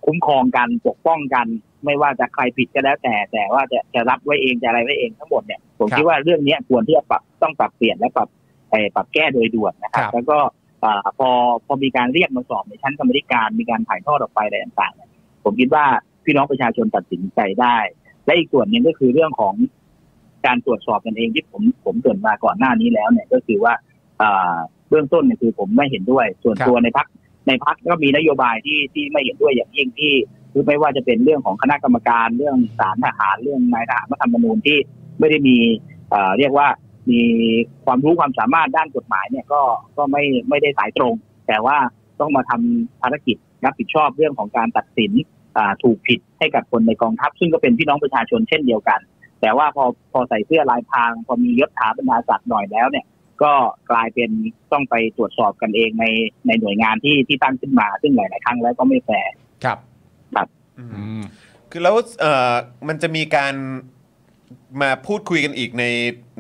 [0.07, 1.47] คุ้มครองกันปกป้องกัน
[1.85, 8.29] ไม่ว่าจะใครผิดก็แล้วแต่ แต่ว่าจะจะรับไว้เองจะอะไรไว้เองทั้งหมดเนี่ยผมคิดว่าเรื่องเนี้ยควรที่จะปรับต้องปรับเปลี่ยนและปรับ
[8.75, 10.39] เอ่อปรับแก้โดยด่วนนะครับครับแล้วก็
[10.85, 11.31] อ่าพอ
[11.67, 15.11] พอมีการเรียกมาสอบในชั้นกรรมธิการมีการถ่ายทอดออกไปอะไรต่างๆเนี่ย
[15.45, 15.85] ผมคิดว่า
[16.25, 17.77] พี่น้องประชาชนตัดสินใจได้
[18.27, 19.55] และอีกส่วนหนึ่งก็คือเรื่องของ
[20.47, 23.75] การตรวจสอบกันเองที่ผมผมเกรินมาก่อนหน้านี้แล้วเนี่ยก็คือว่า
[24.21, 24.57] อ่า
[24.89, 27.07] เบื้องต้นเนี่ยคือผมไม่เห็นด้วย ส่วนครับตัวในพัก
[27.49, 30.15] ในพักก็มีนโยบายที่ที่ไม่เห็นด้วยอย่างยิ่งที่
[30.53, 34.79] คือไม่ว่าจะเป็นเรื่องของคณะกรรมการเรื่องศาลทหารเรื่องนายทหารรัฐธรรมนูญที่
[35.19, 35.57] ไม่ได้มี
[36.11, 36.69] เอ่อเรียกว่า
[37.11, 37.23] มี
[37.85, 39.63] ความรู้ความสามารถด้านกฎหมายเนี่ยก็
[39.97, 41.15] ก็ไม่ไม่ได้สายตรง
[41.49, 41.77] แต่ว่า
[42.21, 45.13] ต้องมาทำภารกิจรับผิดชอบเรื่องของการตัดสิน
[45.57, 49.01] อ่าถูกผิดให้กับคนในกองทัพ ซึ่งก็เป็นพี่น้องประชาชนเช่นเดียวกัน
[49.41, 53.07] แต่ว่าพอพอใส่เสื้อลายพราง พอมียศถาบรรดาศักดิ์หน่อยแล้วเนี่ย
[53.43, 53.53] ก็
[53.91, 54.31] กลายเป็น
[54.73, 56.05] ต้องไปตรวจสอบกันเองใน
[56.47, 59.33] ในหน่วยงานที่ที่ตั้งขึ้นมา ซึ่งหลาย ๆ ครั้งแล้วก็ไม่แฟร์
[59.65, 59.79] ครับ
[60.79, 61.23] อืมอืม
[61.71, 62.53] คือแล้วเอ่อ
[62.89, 63.55] มันจะมีการ
[64.83, 65.85] มาพูดคุยกันอีกใน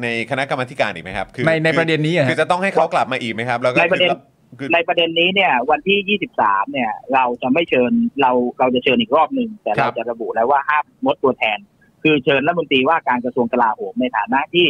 [0.03, 4.19] ในคณะกรรมาธิการอีกไหมครับคือในในคือประเด็นนี้อะฮะ คือจะต้องให้เขากลับมาอีกไหมครับ แล้วก็ในประเด็นคือ
[4.59, 11.59] คือในประเด็นนี้เนี่ย วันที่ 23 เนี่ย เราจะไม่เชิญเราเราจะเชิญอีกรอบหนึ่งแต่ครัเราบจะระบุแล้วว่าห้ามงดตัวแทน
[12.03, 14.67] คือเชิญรัฐมนตรีว่าการกระทรวงกลาโหมในฐานะที่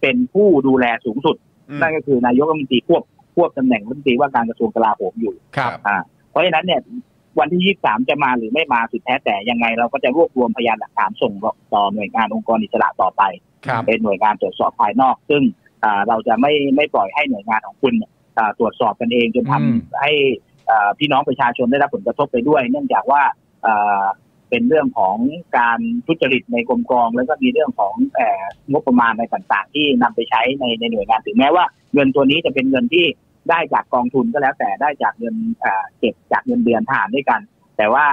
[0.00, 1.36] เป็นผู้ดูแลสูงสุด
[1.68, 3.02] อืมนั่นก็คือนายกรัฐมนตรีควบ
[3.34, 5.96] ควบตำแหน่งรัฐมนตรีว่าการกระทรวงกลาโหมอยู่ครับ อ่า
[6.30, 6.80] เพราะฉะนั้นเนี่ย
[7.38, 11.32] วันที่ 23 จะมาหรือไม่มาสุดแท้แต่ยังไงเราก็จะรวบรวมพยานหลักฐานส่ง
[11.72, 13.22] ต่อหน่วยงานองค์กรอิสระต่อไป
[13.66, 15.42] ครับเป็นหน่วยงานตรวจสอบภายนอก ซึ่ง
[15.84, 20.12] อ่าเราจะไม่ไม่ปล่อยให้หน่วยงานของคุณเนี่ยอ่าตรวจสอบกันเองจนทำอืมให้
[20.70, 23.22] อ่าพี่น้องประชาชนได้รับผลกระทบไปด้วย เนื่องจากว่า
[23.66, 24.04] อ่า
[24.50, 25.16] เป็นเรื่องของ
[25.58, 33.06] การทุจริตในกรมกอง แล้วก็มีเรื่องของเอ่องบประมาณอะไรต่างๆ ที่นำไปใช้ในในหน่วยงานถึงแม้ว่าเงินตัวนี้จะเป็นเงินที่
[33.50, 37.40] ได้จากกองทุนก็แล้วแต่ได้จากเงินอ่าเก็บจากเงินเดือนทหารด้วยกัน
[37.76, 38.04] แต่ว่า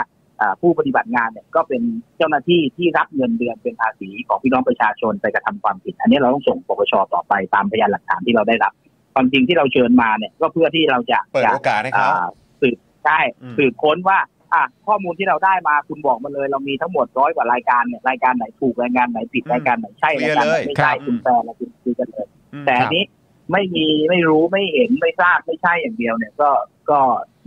[0.42, 1.82] อ่าผู้ปฏิบัติงานเนี่ยก็เป็น
[2.18, 8.74] เจ้าหน้าที่ที่รับเงินเดือนเป็นภาษีของพี่น้องประชาชนไปกระทำความผิด อันนี้เราต้องส่งปปชต่อไปตามพยานหลักฐานที่เราได้รับ
[9.14, 12.28] ความจริงที่เราเชิญมาเนี่ยก็เพื่อที่เราจะเปิดจะโอกาสให้เขาอ่า
[12.62, 14.20] สืบใช่อืมสืบค้นว่า
[14.54, 23.04] อะข้อมูลที่เราได้มาคุณบอกมาเลย เรามีทั้งหมดร้อยกว่ารายการเนี่ยรายการไหนถูกรายการไหนผิดอืมรายการไหนใช่เคลีรายยร์การไหนเลยไม่ใช่ครับคุณแปลแล้วคุณคุยกันเลยอืมแต่อันนี้
[23.52, 26.50] ไม่มีไม่รู้ไม่เห็นไม่ทราบไม่ใช่อย่างเดียวเนี่ยก็
[26.90, 27.00] ก็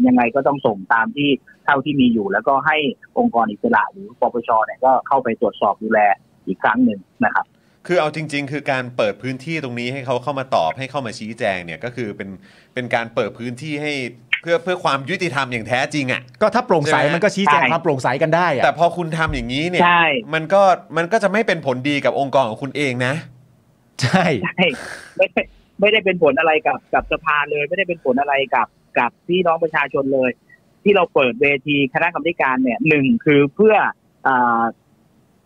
[0.07, 1.29] ยังไงก็ต้องส่งตามที่
[1.65, 2.77] เท่าที่มีอยู่ แล้วก็ให้
[3.19, 6.01] องค์กรอิสระหรือปปชเนี่ยก็เข้าไปตรวจสอบดูแล
[6.47, 7.47] อีกครั้งหนึ่งนะครับ
[7.87, 12.29] คือเอาจริง ๆ คือการเปิดพื้นที่ตรงนี้ให้เขาเข้ามาตอบให้เข้ามาชี้แจงเนี่ยก็คือเป็น
[12.75, 13.93] เป็นการเปิดพื้นที่ให้
[14.43, 20.05] เพื่อเพื่อความยุติธรรมอย่างแท้จริงอะก็ถ้าโปร่งใสใช่ไหมมันก็ชี้แจงใช่ความโปร่งใสกันได้อะแต่พอคุณทำอย่างนี้เนี่ยใช่
[20.35, 20.63] มันก็
[20.97, 23.15] มันก็จะไม่เป็นผลดีกับองค์กรของคุณเองนะ
[24.03, 24.65] ใช่ใช่
[25.81, 28.67] ไม่ได้ไม่ได้เป็นผลอะไรกับกับสภาเลย ไม่ได้เป็นผลอะไรกับ
[28.99, 30.31] กับพี่น้องประชาชนเลย
[30.83, 33.75] ที่เราเปิดเวทีคณะกรรมการเนี่ยหนึ่งคือเพื่อ
[34.27, 34.63] อา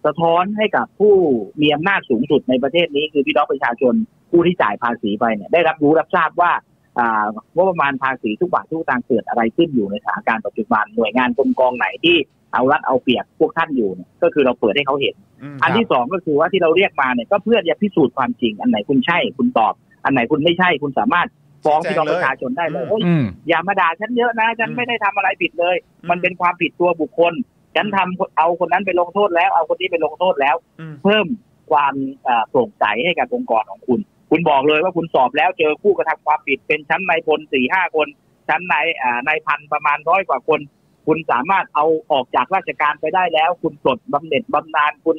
[0.05, 1.15] สะท้อนให้กับผู้
[1.61, 3.95] มีอำนาจสูงสุดในประเทศนี้ คือพี่น้องประชาชน
[4.31, 6.53] ผู้ที่จ่ายภาษีไปเนี่ยได้รับรู้รับทราบว่า
[6.99, 12.17] อ่างบประมาณภาษีทุกบาททุกสตางค์เกิดอะไรขึ้นอยู่ในสถานการณ์ปัจจุบันหน่วยงานกรมกองไหนที่
[12.53, 21.29] เอารัดเอาเปรียบพวกท่านอยู่เนี่ยก็คือเราเปิดให้เขาเห็นอืมอันที่สองก็คือว่าที่เราเรียกมาเนี่ยก็เพื่อจะพิสูจน์ความจริงอันไหนคุณใช่คุณตอบ อันไหนคุณไม่ใช่คุณสามารถ
[21.65, 25.77] ฟ้องพี่น้องประชาชนได้เลยเฮ้ยอืมอย่ามาด่าฉันเยอะนะ ฉันไม่ได้ทำอะไรผิดเลย
[26.11, 27.33] มันเป็นความผิดตัวบุคคล
[27.77, 31.27] ฉันทำเอาคนนั้นไปลงโทษแล้ว เอาคนนี้ไปลงโทษแล้วอืมเพิ่ม
[31.71, 38.09] ความเอ่อโปร่งใสให้กับองค์กรของคุณ คุณบอกเลยว่าคุณสอบแล้วเจอผู้กระทำความผิดเป็นชั้นนายพลสี่ห้าคน
[38.49, 40.61] ชั้นนายอ่านายพันประมาณร้อยกว่าคน
[41.07, 45.19] คุณสามารถเอาออกจากราชการไปได้แล้ว คุณปลดบำเหน็จบำนาญคุณ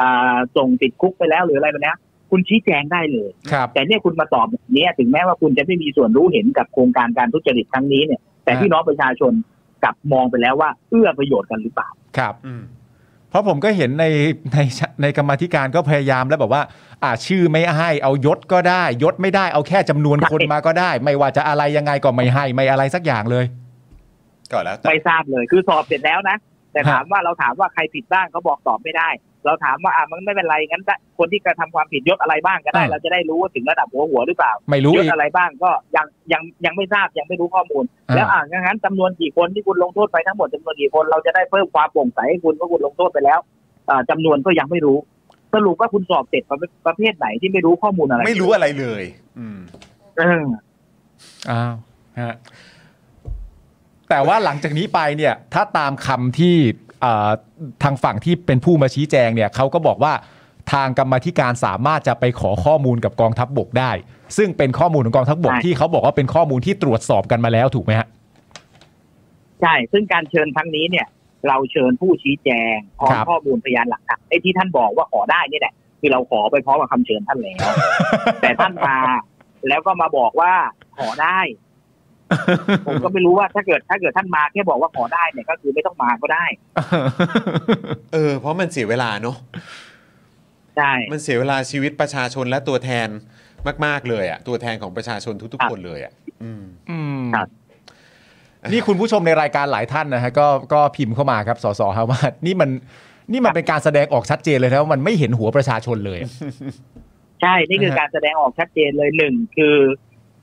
[0.00, 1.98] อ่าส่งติดคุกไปแล้วหรืออะไรแบบเนี้ย
[2.32, 9.32] คุณชี้แจงได้เลย ครับ แต่เนี่ยคุณมาตอบแบบนี้ถึงแม้ว่าคุณจะไม่มีส่วนรู้เห็นกับโครงการการทุจริตครั้งนี้เนี่ย แต่ฮะพี่น้องประชาชน
[9.82, 12.62] กลับมองไปแล้วว่าเอื้อประโยชน์กันหรือเปล่า ครับอืม
[13.30, 14.06] เพราะผมก็เห็นใน
[14.52, 14.58] ใน
[15.02, 16.62] ในกรรมาธิการก็พยายามแล้วแบบว่า
[17.02, 23.44] อ่าชื่อไม่ให้เอายศก็ได้ ยศไม่ได้เอาแค่จำนวนคนมาก็ได้ ไม่ว่าจะอะไรยังไงก็ไม่ให้ไม่อะไรสักอย่างเลย
[24.52, 26.36] ก็แล้วแต่ไม่ทราบเลยคือสอบเสร็จแล้วนะ
[26.72, 29.08] แต่ฮะถามว่าเราถามว่าใครผิดบ้างเขาบอกตอบไม่ได้
[29.46, 30.84] เราถามว่าอะมันไม่เป็นไรงั้น
[31.18, 43.38] คนที่กระทำความผิดยศอะไรบ้างก็ได้ เราจะได้รู้ว่าถึงระดับหัวหัวหรือเปล่า ไม่รู้ยศอีกอะไรบ้างก็ยังยังยังไม่ทราบยังไม่รู้ข้อมูลอ่าแล้วอ่างั้นจำนวนกี่คนที่คุณลงโทษไปทั้งหมดจำนวนกี่คนเราจะได้เพิ่มความโปร่งใสให้คุณว่าคุณลงโทษไปแล้ว
[43.90, 44.98] อ่าจำนวนก็ยังไม่รู้
[45.54, 49.02] สรุปว่าคุณสอบเสร็จประเภทประเภทไหนที่ไม่รู้ข้อมูลอะไร ไม่รู้อะไรเลย
[49.38, 49.58] อืม
[50.18, 50.44] เออ
[51.50, 51.74] อ้าว
[52.20, 52.34] ฮะ
[54.10, 56.91] แต่ว่าหลังจากนี้ไปเนี่ย ถ้าตามคำที่เอ่อ
[57.82, 60.12] ทางฝั่งที่เป็นผู้มาชี้แจงเนี่ยเขาก็บอกว่า
[60.72, 63.90] ทางกรรมาธิการสามารถจะไปขอข้อมูลกับกองทัพบบกได้
[64.36, 68.08] ซึ่งเป็นข้อมูลของกองทัพบบกใช่ที่เขาบอกว่าเป็นข้อมูลที่ตรวจสอบกันมาแล้วถูกไหมฮะ
[69.60, 71.06] ใช่ ซึ่งการเชิญครั้งนี้เนี่ย
[71.48, 77.58] เราเชิญผู้ชี้แจงพร้อมครับข้อมูลพยานหลักฐานไอ้ที่ท่านบอกว่าขอได้นี่แหละคือเราขอไปพร้อมกับคำเชิญท่านแล้ว
[78.40, 78.96] แต่ท่านมา
[79.68, 80.52] แล้วก็มาบอกว่า
[80.96, 81.40] ขอได้
[82.86, 86.44] ผมก็ไม่รู้ว่าถ้าเกิดถ้าเกิดท่านมาแค่บอกว่าขอได้เนี่ยก็คือไม่ต้องมาก็ได้
[88.12, 89.36] เออ เพราะมันเสียเวลาเนอะ
[90.76, 93.08] ใช่มันเสียเวลาชีวิตประชาชนและตัวแทน
[93.84, 97.48] มาก ๆ เลยอะ ตัวแทนของประชาชนทุกครัๆบคนเลยอะ อืมอืมครับ
[98.72, 102.70] นี่คุณผู้ชมในรายการหลายท่านนะฮะก็ก็พิมพ์เข้ามาครับสสครับว่านี่มัน
[103.32, 106.30] นี่มันเป็นการแสดงออกชัดเจนเลยนะว่ามันไม่เห็นหัวประชาชนเลยอะ
[107.42, 109.76] ใช่ นี่คือการแสดงออกชัดเจนเลยหนึ่งคือ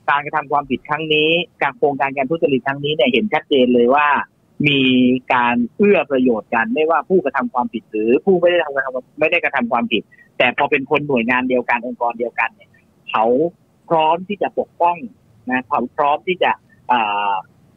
[0.09, 1.29] การกระทำความผิดครั้งนี้
[1.61, 4.07] การโครงการการทุจริตครั้งนี้เนี่ยเห็นชัดเจนเลยว่า
[4.67, 4.81] มี
[5.33, 10.03] การเอื้อประโยชน์กันไม่ว่าผู้กระทำความผิดหรือผู้ไม่ได้ทำความไม่ได้กระทำความผิด
[10.37, 12.69] แต่พอเป็นคนหน่วยงานเดียวกันองค์กรเดียวกันเนี่ย
[13.09, 13.25] เขา
[13.89, 14.97] พร้อมที่จะปกป้อง
[15.51, 16.51] นะเขาพร้อมที่จะ
[16.91, 17.33] อ่า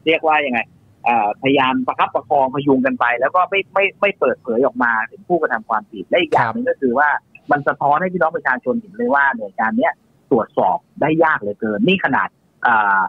[0.06, 0.60] เรียกว่ายังไง
[1.08, 7.08] อ่าพยายามประคับประคองพยุงกันไป แล้วก็ไม่ไม่ไม่เปิดเผยออกมาถึงผู้กระทำความผิดและอีกอย่างหนึงก็คือว่า
[7.50, 9.92] มันสะท้อนให้พี่น้องประชาชนเห็นเลยว่าหน่วยการเนี้ย
[10.32, 12.28] ตรวจสอบได้ยากเหลือเกิน นี่ขนาด
[12.66, 13.00] อ่า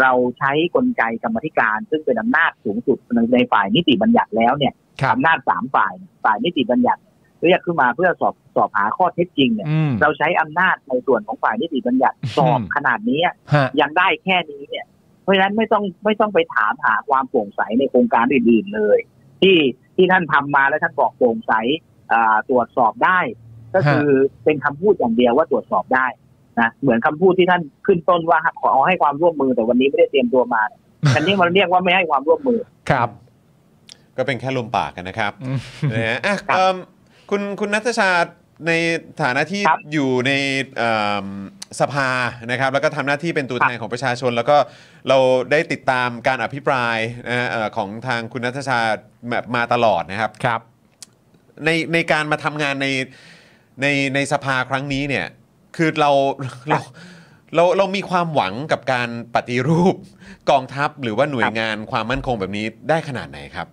[0.00, 2.98] เราใช้กลไกกรรมธิการ ซึ่งเป็นอำนาจสูงสุด
[3.34, 5.92] ในฝ่ายนิติบัญญัติแล้วเนี่ยครับอำนาจสามฝ่าย
[6.24, 7.00] ฝ่ายนิติบัญญัติ
[7.44, 13.20] เรียกขึ้นมาเพื่อสอบสอบหาข้อเท็จจริงเนี่ยอืมเราใช้อำนาจในส่วนของฝ่ายนิติบัญญัติสอบอืมขนาดนี้
[13.54, 14.86] ฮะยังได้แค่นี้เนี่ย
[15.22, 18.98] เพราะฉะนั้นไม่ต้องไม่ต้องไปถามหาความโปร่งใสในโครงการอื่นๆเลย
[19.42, 19.58] ที่
[19.96, 21.52] ที่ท่านทำมาแล้วท่านบอกโปร่งใส
[22.12, 23.20] อ่าตรวจสอบได้
[23.74, 24.08] ก็คือ
[24.44, 26.06] เป็นคำพูดอย่างเดียวว่าตรวจสอบได้
[26.60, 30.80] นะเหมือนคำพูดที่ท่านขึ้นต้นว่าขอให้ความร่วมมือแต่วันนี้ไม่ได้เตรียมตัวมาเนี่ย
[31.16, 33.08] อันนี้มันเรียกว่าไม่ให้ความร่วมมือครับ
[34.16, 35.58] ก็เป็นแค่ลมปากกันนะครับอืม
[35.92, 36.76] นะฮะอะครับเอิ่ม
[37.30, 38.10] คุณคุณนัทชา
[38.66, 38.72] ใน
[39.22, 40.32] ฐานะที่ครับอยู่ใน
[40.76, 41.26] เอิ่ม
[41.80, 42.08] สภา
[42.50, 44.56] นะครับ แล้วก็ทำหน้าที่เป็นตัวครับแทนของประชาชน แล้วก็
[45.08, 45.18] เรา
[45.50, 48.80] ได้ติดตามการอภิปรายนะฮะเอ่อของทางคุณนัทชา
[49.30, 50.60] แบบมาตลอดนะครับครับ
[51.64, 52.88] ในในการมาทำงานใน
[53.82, 55.26] ในในสภาครั้งนี้เนี่ย
[55.76, 56.10] คือเรา
[56.68, 56.78] เรา
[57.54, 59.94] เราเรามีความหวังกับการปฏิรูป
[60.50, 63.68] กองทัพหรือว่าหน่วยงานความมั่นคงแบบนี้ได้ขนาดไหนครับ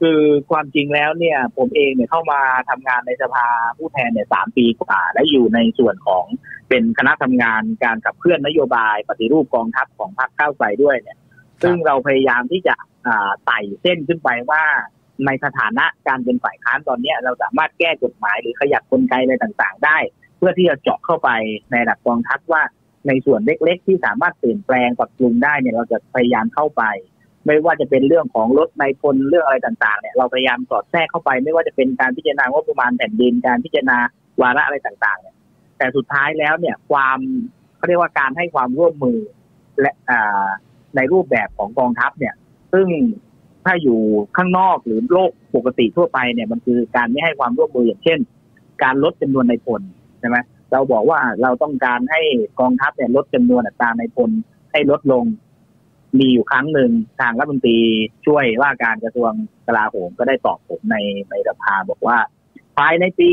[0.00, 2.40] คือความจริงแล้วเนี่ย ผมเองเนี่ยเข้ามา
[2.70, 3.46] ทำงานในสภา
[3.78, 6.24] ผู้แทนเนี่ยสามปีกว่า และอยู่ในส่วนของ
[6.68, 11.18] เป็นคณะทำงานการขับเคลื่อนนโยบาย ปฏิรูปกองทัพของพรรคก้าวไกลด้วยเนี่ย
[11.62, 12.74] ซึ่งเราพยายามที่จะ
[13.06, 14.62] อ่าไต่เส้นขึ้นไปว่า
[15.26, 19.98] ในสถานะการเป็นฝ่ายค้านตอนเนี้ยเราสามารถแก้กฎหมายหรือขยับกลไกอะไรต่าง ๆ ได้
[20.36, 21.30] เพื่อที่จะเจาะเข้าไป
[21.70, 22.62] ในระดับกองทัพว่า
[23.08, 26.82] ในส่วนเล็ก ๆ ที่สามารถเปลี่ยนแปลงปรับปรุงได้เนี่ยเราจะพยายามเข้าไป
[27.46, 33.98] ไม่ว่าจะเป็นเรื่องของรถในพลเรื่องอะไรต่างๆเนี่ยเราพยายามสอดแทรกเข้าไป ไม่ว่าจะเป็นการพิจารณางบประมาณแผ่นดินการพิจารณา
[34.42, 35.36] วาระอะไรต่างๆเนี่ย
[35.78, 37.18] แต่สุดท้ายแล้วเนี่ยความ
[37.76, 39.18] เขาเรียกว่าการให้ความร่วมมือ
[39.80, 39.92] และ
[40.96, 42.34] ในรูปแบบของกองทัพเนี่ย
[42.72, 42.88] ซึ่ง
[43.64, 44.00] ถ้าอยู่
[44.36, 48.18] ข้างนอกหรือโลกปกติทั่วไปเนี่ยมันคือการไม่ให้ความร่วมมืออย่างเช่น
[48.82, 49.82] การลดจำนวนในพล
[50.26, 50.40] ช่ไหม
[50.72, 52.20] เราบอกว่าเราต้องการให้
[52.60, 54.30] กองทัพเนี่ยลดจำนวนอัตราในพล
[54.72, 55.24] ให้ลดลง
[56.18, 57.78] มีอยู่ครั้งหนึ่งทางรัฐมนตรี
[58.26, 59.32] ช่วยว่าการกระทรวง
[59.66, 60.96] กลาโหมก็ได้ตอบผมใน
[61.30, 62.18] ในสภาบอกว่า
[62.78, 63.30] ภายในปี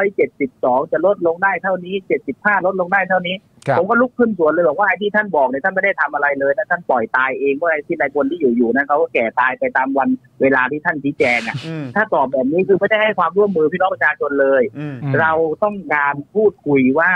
[0.00, 1.94] 2572 จะลดลงได้เท่านี้
[2.30, 3.36] 75 ลดลงได้เท่านี้
[3.78, 10.08] ผมก็ลุกขึ้นสวนเลยบอกว่าไอ้ที่ท่านบอกเนี่ยท่านไม่ได้ทำอะไรเลยนะท่านปล่อยตายเองว่าไอ้ที่นายพลที่อยู่อยู่นั้นเขาก็แก่ตายไปตามวัน
[10.42, 15.32] เวลาที่ท่านชี้แจงอะอืมถ้าตอบแบบนี้คือไม่ได้ให้ความร่วมมือพี่น้องประชาชนเลยอืมอืมเรา
[15.64, 17.10] ต้องการพูดคุยว่า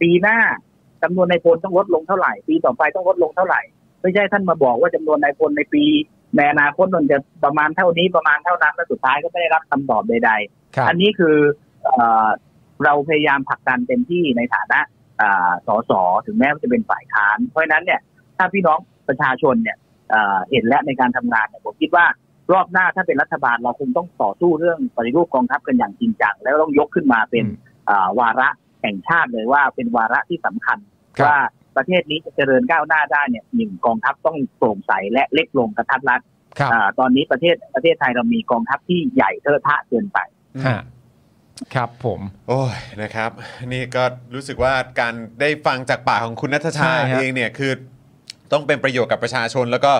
[0.00, 0.38] ปีหน้า
[1.02, 3.60] จำนวนนายพลต้องลดลงเท่าไหร่ ปีต่อไปต้องลดลงเท่าไหร่
[4.02, 5.84] ไม่ใช่ท่านมาบอกว่าจำนวนนายพลในปี
[6.36, 11.36] ในอนาคตมันจะประมาณเท่านี้ประมาณเท่านั้นแล้วสุดท้ายก็ไม่ได้รับคำตอบใดๆครับอันนี้คือ
[11.84, 12.28] เอ่อ
[12.84, 14.97] เราพยายามผลักดันเต็มที่ในฐานะอ่า
[15.66, 15.92] สส
[16.26, 18.00] ถึงแม้ว่าจะเป็นฝ่ายค้าน เพราะฉะนั้นเนี่ย
[18.36, 18.78] ถ้าพี่น้อง
[19.08, 19.76] ประชาชนเนี่ย
[20.10, 22.06] เอ่อเห็นและในการทำงานเนี่ยผมคิดว่า
[22.52, 27.54] รอบหน้าถ้าเป็นรัฐบาลเราคงต้องต่อสู้เรื่องปฏิรูปกองทัพกันอย่างจริงจังแล้วต้องยกขึ้นมาเป็นอืม
[27.88, 28.48] อ่าวาระ
[28.82, 30.78] แห่งชาติเลยว่าเป็นวาระที่สำคัญ
[31.18, 31.38] ครับว่า
[31.76, 36.20] ประเทศนี้จะเจริญก้าวหน้าได้เนี่ยหนึ่งกองทัพต้องโปร่งใสและเล็กลงกระทัดรัด
[36.58, 40.18] ครับอ่าตอนนี้ประเทศประเทศไทยเรามีกองทัพที่ใหญ่เทอะทะเกินไป
[40.66, 40.80] ฮะ
[41.74, 43.30] ครับผมโอ้ยนะครับ
[43.72, 47.72] นี่ก็รู้สึกว่าการได้ฟังจากปากของคุณนัทชาใช่ฮะเองเนี่ยคือ
[48.52, 49.92] ต้องเป็นประโยชน์กับประชาชนแล้วก็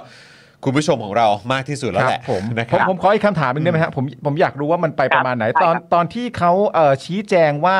[0.65, 7.79] คุณผู้ชมของเรามากที่สุดแล้วแหละผมนะคผมรับผมขออีกคำถามหนึงได้ไหมฮะผมผมอยากรู้ว่ามันไปประมาณไหนครับตอนได้ครับตอนที่เขาเอ่อชี้แจงว่า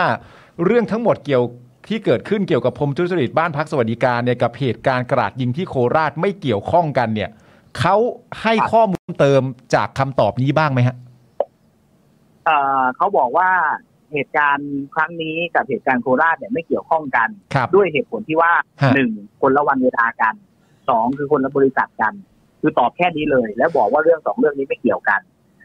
[0.65, 1.45] เรื่องทั้งหมดเกี่ยว
[1.89, 7.31] ที่เกิดขึ้นเกี่ยวกับพรมทุจริตบ้านพักสวัสดิการเนี่ยกับเหตุการณ์กราดยิงที่โคราชไม่เกี่ยวข้องกันเนี่ย
[7.79, 7.97] เขา
[8.43, 9.43] ให้ข้อมูลเติม
[9.75, 10.97] จากคำตอบนี้บ้างไหมฮะ
[12.49, 13.51] เอ่อเขาบอกว่า
[14.13, 20.35] เหตุการณ์ครั้งนี้กับเหตุการณ์โคราชเนี่ยไม่เกี่ยวข้องกันครับด้วยเหตุผลที่ว่าฮะหนึ่งคนละวันเวลากัน
[20.89, 22.15] สองคือคนละบริษัทกัน
[22.61, 25.21] คือตอบแค่นี้เลย แล้วบอกว่าเรื่องสองเรื่องนี้ไม่เกี่ยวกัน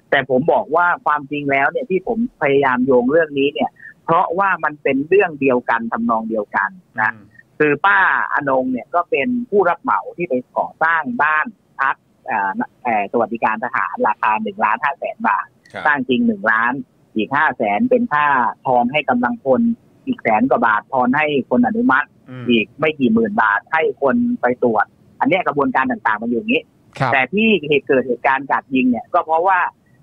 [0.09, 3.69] แต่ผมบอกว่าความจริงแล้วเนี่ยที่ผมพยายามโยงเรื่องนี้เนี่ย
[4.05, 6.69] เพราะว่ามันเป็นเรื่องเดียวกันทำนองเดียวกัน
[7.01, 7.11] นะ
[7.59, 7.99] คือป้า
[8.33, 11.45] อนงเนี่ยก็เป็นผู้รับเหมาที่ไปก่อสร้างบ้าน
[11.81, 12.51] พักเอ่อ
[12.83, 15.52] เอ่อสวัสดิการทหารราคาหนึ่งล้านห้าแสนบาทครับ
[15.85, 16.73] สร้างจริงหนึ่งล้าน
[17.15, 18.25] อีกห้าแสนเป็นค่า
[18.65, 19.61] ทอนให้กำลังพล
[20.07, 24.85] อีกแสนกว่าบาททอนให้คนอนุมัติอืมอีกไม่กี่หมื่นบาทให้คนไปตรวจ
[25.19, 26.63] อันเนี้ยกระบวนการต่างๆมันอยู่อย่างนี้
[26.99, 29.59] ครับแต่ที่เหตุเกิดเหตุการณ์กราดยิงเนี่ยก็เพราะว่า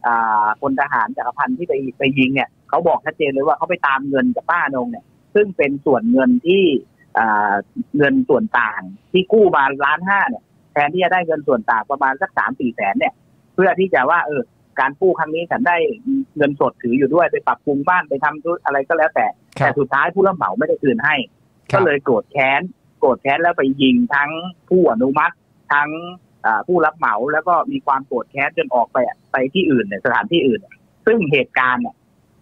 [0.07, 5.05] อ่าพลทหารจักรพันธ์ที่ไปไปยิงเนี่ยเขาบอกชัดเจนเลยว่าเขาไปตามเงินจากป้าอนงเนี่ย
[5.35, 6.65] ซึ่งเป็นส่วนเงินที่
[7.19, 7.55] อ่า
[7.97, 8.81] เงินส่วนต่าง
[9.13, 13.15] ที่กู้มาล้านห้าเนี่ยแทนที่จะได้เงินส่วนต่างประมาณสักสามสี่แสนเนี่ย
[13.55, 14.43] เพื่อที่จะว่าเออ
[14.81, 15.77] การกู้ครั้งนี้ฉันได้
[16.37, 19.27] เงินสดถืออยู่ด้วยไปปรับปรุงบ้านไปทำธุรอะไรก็แล้วแต่
[19.61, 21.17] ครัแต่บสุดท้ายผู้รับเหมาไม่ได้คืนให้
[21.71, 22.61] ครัก็บเลยโกรธแค้น
[23.01, 24.31] โกรธแค้นแล้วไปยิงทั้ง
[24.69, 25.35] ผู้อนุมัติ
[25.73, 25.91] ทั้ง
[26.45, 28.97] อ่าผู้รับเหมาแล้วก็มีความโกรธแค้นจนออกไป
[29.33, 30.75] ไปที่อื่นเนี่ยสถานที่อื่นเนี่ย
[31.07, 31.97] ซึ่งเหตุการณ์เนี่ย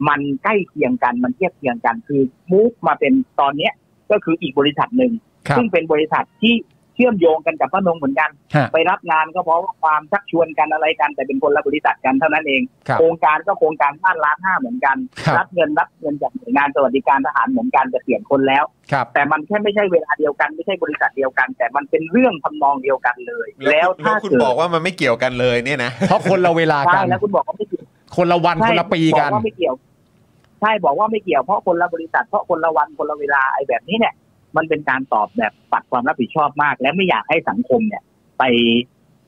[0.09, 3.73] มันใกล้เคียงกันมันเทียบเคียงกันคือมูฟมาเป็นตอนเนี้ย
[4.11, 5.13] ก็คืออีกบริษัทหนึ่ง
[5.49, 27.85] ครับซึ่งเป็นบริษัทที่เชื่อมโยงกันกับพระนงเหมือนกันฮะไปรับงานก็เพราะว่าความชักชวนกันอะไรกันแต่เป็นคนละบริษัทกันเท่านั้นเองครับโครงการก็โครงการบ้านล้านห้าเหมือนกันครับรับเงินรับเงินจากหน่วยงานสวัสดิการทหารเหมือนกันแต่เปลี่ยนคนแล้วครับแต่มันแค่ไม่ใช่เวลาเดียวกันไม่ใช่บริษัทเดียวกัน แต่มันเป็นเรื่องทำนองเดียวกันเลย แล้แล้ววแล้ถ้าวคุณเกิดบอกว่ามันไม่เกี่ยวกันเลยเนี่ยนะเพราะคนละเวลากัใช่นแล้วคุณบอกว่าไม่เกี่ยว
[28.17, 29.75] คนละวันคนละปีกันบอกว่าไม่เกี่ยว
[30.61, 34.15] ใช่บอกว่าไม่เกี่ยวเพราะคนละบริษัทเพราะคนละวันคนละเวลาไอ้แบบนี้เนี่ย
[34.57, 38.03] มันเป็นการตอบแบบปัดความรับผิดชอบมาก และไม่อยากให้สังคมเนี่ย
[38.39, 38.45] ไป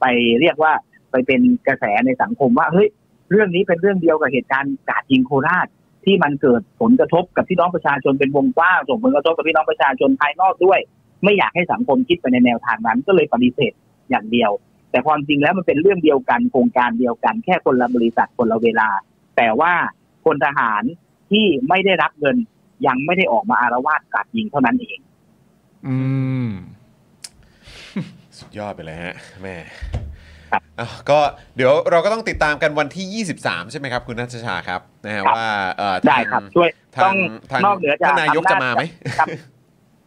[0.01, 0.05] ไป
[0.41, 0.73] เรียกว่า
[1.11, 2.89] ไปเป็นกระแสในสังคมว่าเฮ้ย
[3.31, 5.67] เรื่องนี้เป็นเรื่องเดียวกับเหตุการณ์กาดยิงโคราช
[6.05, 10.81] ที่มันเกิดผลกระทบกับพี่น้องประชาชนเป็นวงกว้างส่งผลกระทบกับพี่น้องประชาชนภายนอกด้วย
[11.25, 13.73] ไม่อยากให้สังคมคิดไปในแนวทางนั้น ก็เลยปฏิเสธ
[14.11, 14.51] อย่างเดียว
[14.91, 18.89] แต่ความจริงแล้วมันเป็นเรื่องเดียวกันโครงการเดียวกัน แค่คนละบริษัทคนละเวลา
[19.37, 19.73] แต่ว่า
[20.25, 20.83] พลทหาร
[21.31, 22.37] ที่ไม่ได้รับเงิน
[22.87, 24.99] ยังไม่ได้ออกมาอารวาสกราดยิงเท่านั้นเอง
[25.87, 25.97] อื
[26.45, 26.47] ม
[28.39, 29.57] สุดยอดไปเลยฮะแม่
[30.51, 31.19] ครับอ้าวก็
[31.57, 37.17] เดี๋ยวเราก็ต้องติดตามกันวันที่ 23 ใช่ไหมครับคุณนัทชาครับนะฮะครับว่าเอ่อได้ทางครับช่วยทางต้อง
[37.51, 38.83] ทางนอกเหนือจากท่านนายกจะมาไหม
[39.19, 39.29] ครับ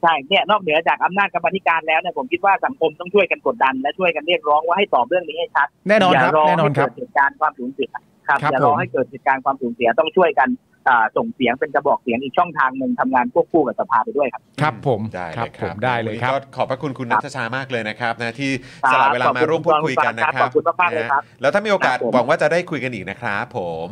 [0.02, 7.90] ใช่เนี่ยนอกเหนือจากอำนาจกรรมาธิการแล้วเนี่ยผมคิดว่าสังคมต้องช่วยกันกดดัน และช่วยกันเรียกร้องว่าให้ตอบเรื่องนี้ให้ชัดแน่นอนอย่าครับรอแน่นอให้นครัเกิบ ดเหตุการณ์ความสูญเสีย
[8.28, 10.73] ครับครับอย่ารอผม ให้เกิดเหตุการณ์ความสูญเสียต้องช่วยกันอ่า
[11.18, 18.52] ส่งเสียงเป็นกระบอกเสียงอีกช่องทางหนึ่งทำงานควบคู่กับสภาไปด้วยครับ ครับผมได้ครัเลยคผรับมได้เลยครับวันนี้ก็ขอบพระคุณคุณครันับทชามากเลยนะครับนะที่
[18.84, 23.88] ครับสละเวลามาร่วมพูดคุยกันนะครัขบอบคุณมากๆเลยครับนะแล้วถ้ามีโอกาสครับผมหวังว่าจะได้คุยกันอีกนะครับผม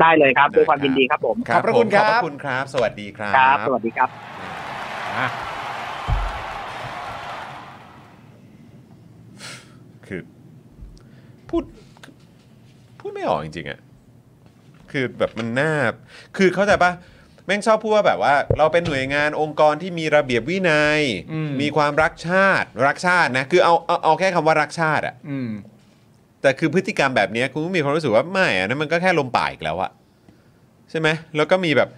[0.00, 4.08] ได้เลยครับด้วยความยินดีครับผมขอบพระคุณผมครับขอบพระคุณครับ สวัสดีครับครับ สวัสดีครับ
[5.16, 5.26] อะ
[10.06, 10.20] คือ
[11.50, 11.64] พูด
[13.00, 13.80] พูดไม่ออกจริงๆอะ
[14.94, 15.72] คือแบบมันน่า
[16.36, 16.92] คือเข้าใจปะ
[17.46, 21.00] แม่งชอบพูดว่าแบบว่า เราเป็นหน่วยงานองค์กรที่มีระเบียบวินัย
[21.32, 25.50] อืม มีความรักชาติ รักชาตินะคือเอาเอาเอาแค่คำว่ารักชาติอะอืม
[26.42, 29.90] แต่คือพฤติกรรมแบบเนี้ยคุณก็มีความรู้สึกว่าไม่อะนั่นมันก็แค่ลมปากอีกแล้วอะ
[30.90, 31.88] ใช่ไหมแล้วก็มีแบบ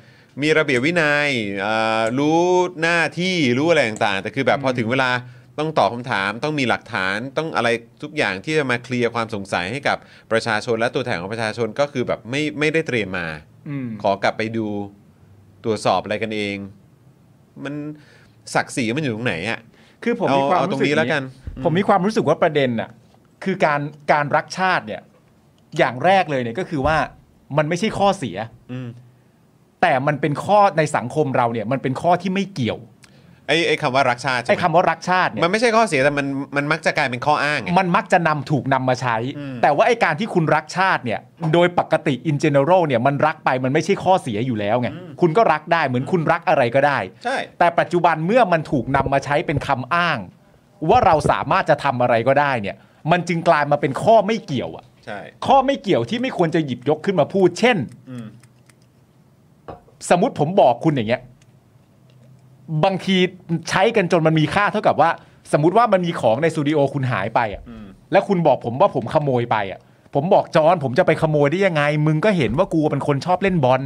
[0.43, 1.31] มีระเบียบวินัย
[1.63, 2.41] เอ่อรู้
[2.83, 5.11] หน้าที่รู้อะไรต่างๆแต่คือแบบพอถึงเวลา
[5.59, 7.69] ต้องตอบคำถาม ต้องมีหลักฐานต้องอะไร
[8.03, 9.97] ทุกอย่างที่จะมาเคลียร์ความสงสัยให้กับ
[10.33, 13.27] ประชาชนและตัวแทนของประชาชนก็คือแบบไม่ไม่ได้เตรียมมา
[13.69, 14.67] อืมขอกลับไปดู
[15.65, 16.57] ตรวจสอบอะไรกันเอง
[17.65, 17.75] มัน
[18.55, 19.61] ศักดิ์ศรีมันอยู่ตรงไหนอะ
[20.05, 21.23] คือผมเอามีความเอาตรงรู้สึกนี้แล้วกัน
[21.65, 22.91] ผมมีความรู้สึกว่าประเด็นน่ะ
[23.45, 23.81] คือการ
[24.13, 25.03] การรักชาติเนี่ย
[25.79, 26.97] อย่างแรกเลยเนี่ยก็คือว่า
[27.57, 28.37] มันไม่ใช่ข้อเสีย
[28.73, 28.89] อืม
[29.83, 32.79] แต่มันเป็นข้อในสังคมเราเนี่ย มันเป็นข้อที่ไม่เกี่ยว
[33.49, 41.21] ไอ้ไอ้คำว่ารักชาติใช่ไอ้ไหมคำว่ารักชาติเนี่ย มันไม่ใช่ข้อเสียแต่มันมันมักจะกลายเป็นข้ออ้างไง มันมักจะนำถูกนำมาใช้ อืม แต่ว่าไอ้การที่คุณรักชาติเนี่ย
[41.53, 44.89] โดยปกติ in general เนี่ยมันรักไปมันไม่ใช่ข้อเสียอยู่แล้วไง
[45.21, 50.19] คุณก็รักได้เหมือนคุณรักอะไรก็ได้ ใช่ แต่ปัจจุบันเมื่อมันถูกนำมาใช้เป็นคำอ้าง
[50.89, 52.77] ว่าเราสามารถจะทำอะไรก็ได้เนี่ย
[53.11, 57.77] มันจึงกลายมาเป็นข้อไม่เกี่ยวอะใช่ ข้อไม่เกี่ยวที่ไม่ควรจะหยิบยกขึ้นมาพูด เช่น
[58.11, 58.27] อืม
[60.11, 61.23] สมมติผมบอกคุณอย่างเงี้ย
[62.85, 63.17] บางที
[63.71, 65.11] ใช้กันจนมันมีค่าเท่ากับว่า
[65.53, 69.81] สมมติว่ามันมีของในสตูดิโอคุณหายไปอะอืมแล้วคุณบอกผมว่าผมขโมยไปอะ
[70.15, 73.83] ผมบอกจอนผมจะไปขโมยได้ยังไง มึงก็เห็นว่ากูเป็นคนชอบเล่นบอล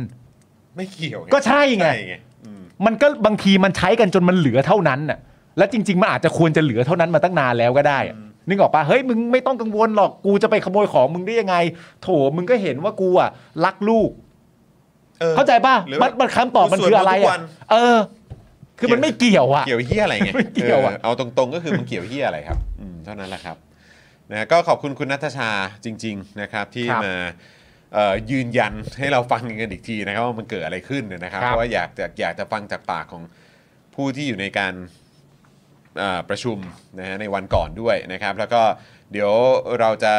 [0.77, 2.15] ไม่เกี่ยวไงก็ใช่ไงใช่ไง
[2.45, 5.19] อืมมันก็บางทีมันใช้กันจนมันเหลือเท่านั้นน่ะ
[5.59, 8.17] แล้วจริง ๆ มันอาจจะควรจะเหลือเท่านั้นมาตั้งนานแล้วก็ได้อะ
[8.49, 11.57] นึกออกปะเฮ้ยมึงไม่ต้องกังวลหรอกกูจะไปขโมยของมึงได้ยังไง
[12.03, 13.31] โถมึงก็เห็นว่ากูอะ
[13.65, 14.11] รักลูก
[15.23, 17.97] ออเข้าใจป่ะหรือมันมันคำตอบมันคืออะไรกูสวดมนต์ทุกวัอะนเออ
[18.81, 23.57] คือมันไม่เกี่ยวอะเกี่ยวเฮียอะไรไงไม่เกี่ยวอะเอาตรงๆก็คือมันเกี่ยวเฮียอะไรครับอืมเท่านั้นแหละครับ
[24.31, 25.51] นะก็ขอบคุณคุณนัทชา
[25.85, 27.15] จริง ๆนะครับ ที่ครับมา
[27.95, 33.23] เอ่อยืนยันให้เราฟังกันอีกทีนะครับว่ามันเกิดอะไรขึ้นนะครับครับ เพราะว่าอยากจะอยากจะฟังจากปากของ
[33.95, 34.75] ผู้ที่อยู่ในการ
[35.99, 36.59] เอ่อประชุม
[36.99, 38.63] นะฮะในวันก่อนด้วยนะครับ แล้วก็
[39.13, 39.33] เดี๋ยว
[39.81, 40.13] เราจะ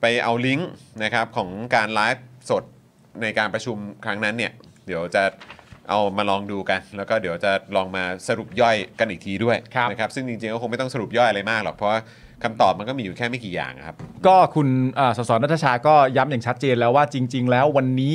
[0.00, 0.70] ไปเอาลิงก์
[1.04, 2.64] นะครับของการไลฟ์สด
[3.22, 4.52] ในการประชุมครั้งนั้นเนี่ย
[4.86, 5.22] เดี๋ยวจะ
[5.90, 11.98] เอามาลองดูกัน แล้วก็เดี๋ยวจะลองมาสรุปย่อยกันอีกทีด้วยครับ นะครับซึ่งจริงๆก็คงไม่ต้องสรุปย่อยอะไรมากหรอกเพราะว่า
[12.42, 14.68] คำตอบมันก็มีอยู่แค่ไม่กี่อย่างครับ ก็คุณ
[14.98, 18.14] อ่าสสนัทชาก็ย้ำอย่างชัดเจนแล้วว่าจริง ๆ แล้ววันนี้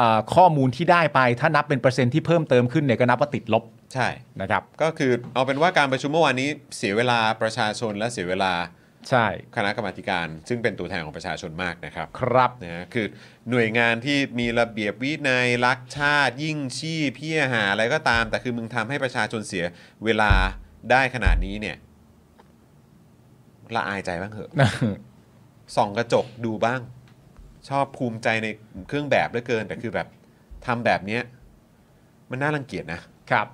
[0.00, 4.08] อ่าข้อมูลที่ได้ไปถ้านับเป็นเปอร์เซ็นต์ที่เพิ่มเติมขึ้นเนี่ยก็นับว่าติดลบใช่
[4.40, 8.52] นะครับ ก็คือเอาเป็นว่าการประชุมเมื่อวานนี้เสียเวลาประชาชนและเสียเวลา
[9.08, 13.06] ใช่ คณะกรรมาธิการ ซึ่งเป็นตัวแทนของประชาชนมากนะครับครับนะฮะคือ
[13.50, 19.64] หน่วยงานที่มีระเบียบวินัยรักชาติ ยิ่งชีพพี่หาอะไรก็ตาม แต่คือมึงทำให้ประชาชนเสีย
[20.04, 20.32] เวลา
[20.90, 21.76] ได้ขนาดนี้เนี่ย
[23.74, 24.50] ละอายใจบ้างเหอะ
[25.76, 26.80] ส่องกระจกดูบ้าง
[27.68, 28.46] ชอบภูมิใจใน
[28.88, 30.06] เครื่องแบบเหลือเกิน แต่คือแบบ
[30.66, 31.22] ทำแบบเนี้ย
[32.30, 33.46] มันน่ารังเกียจนะครับ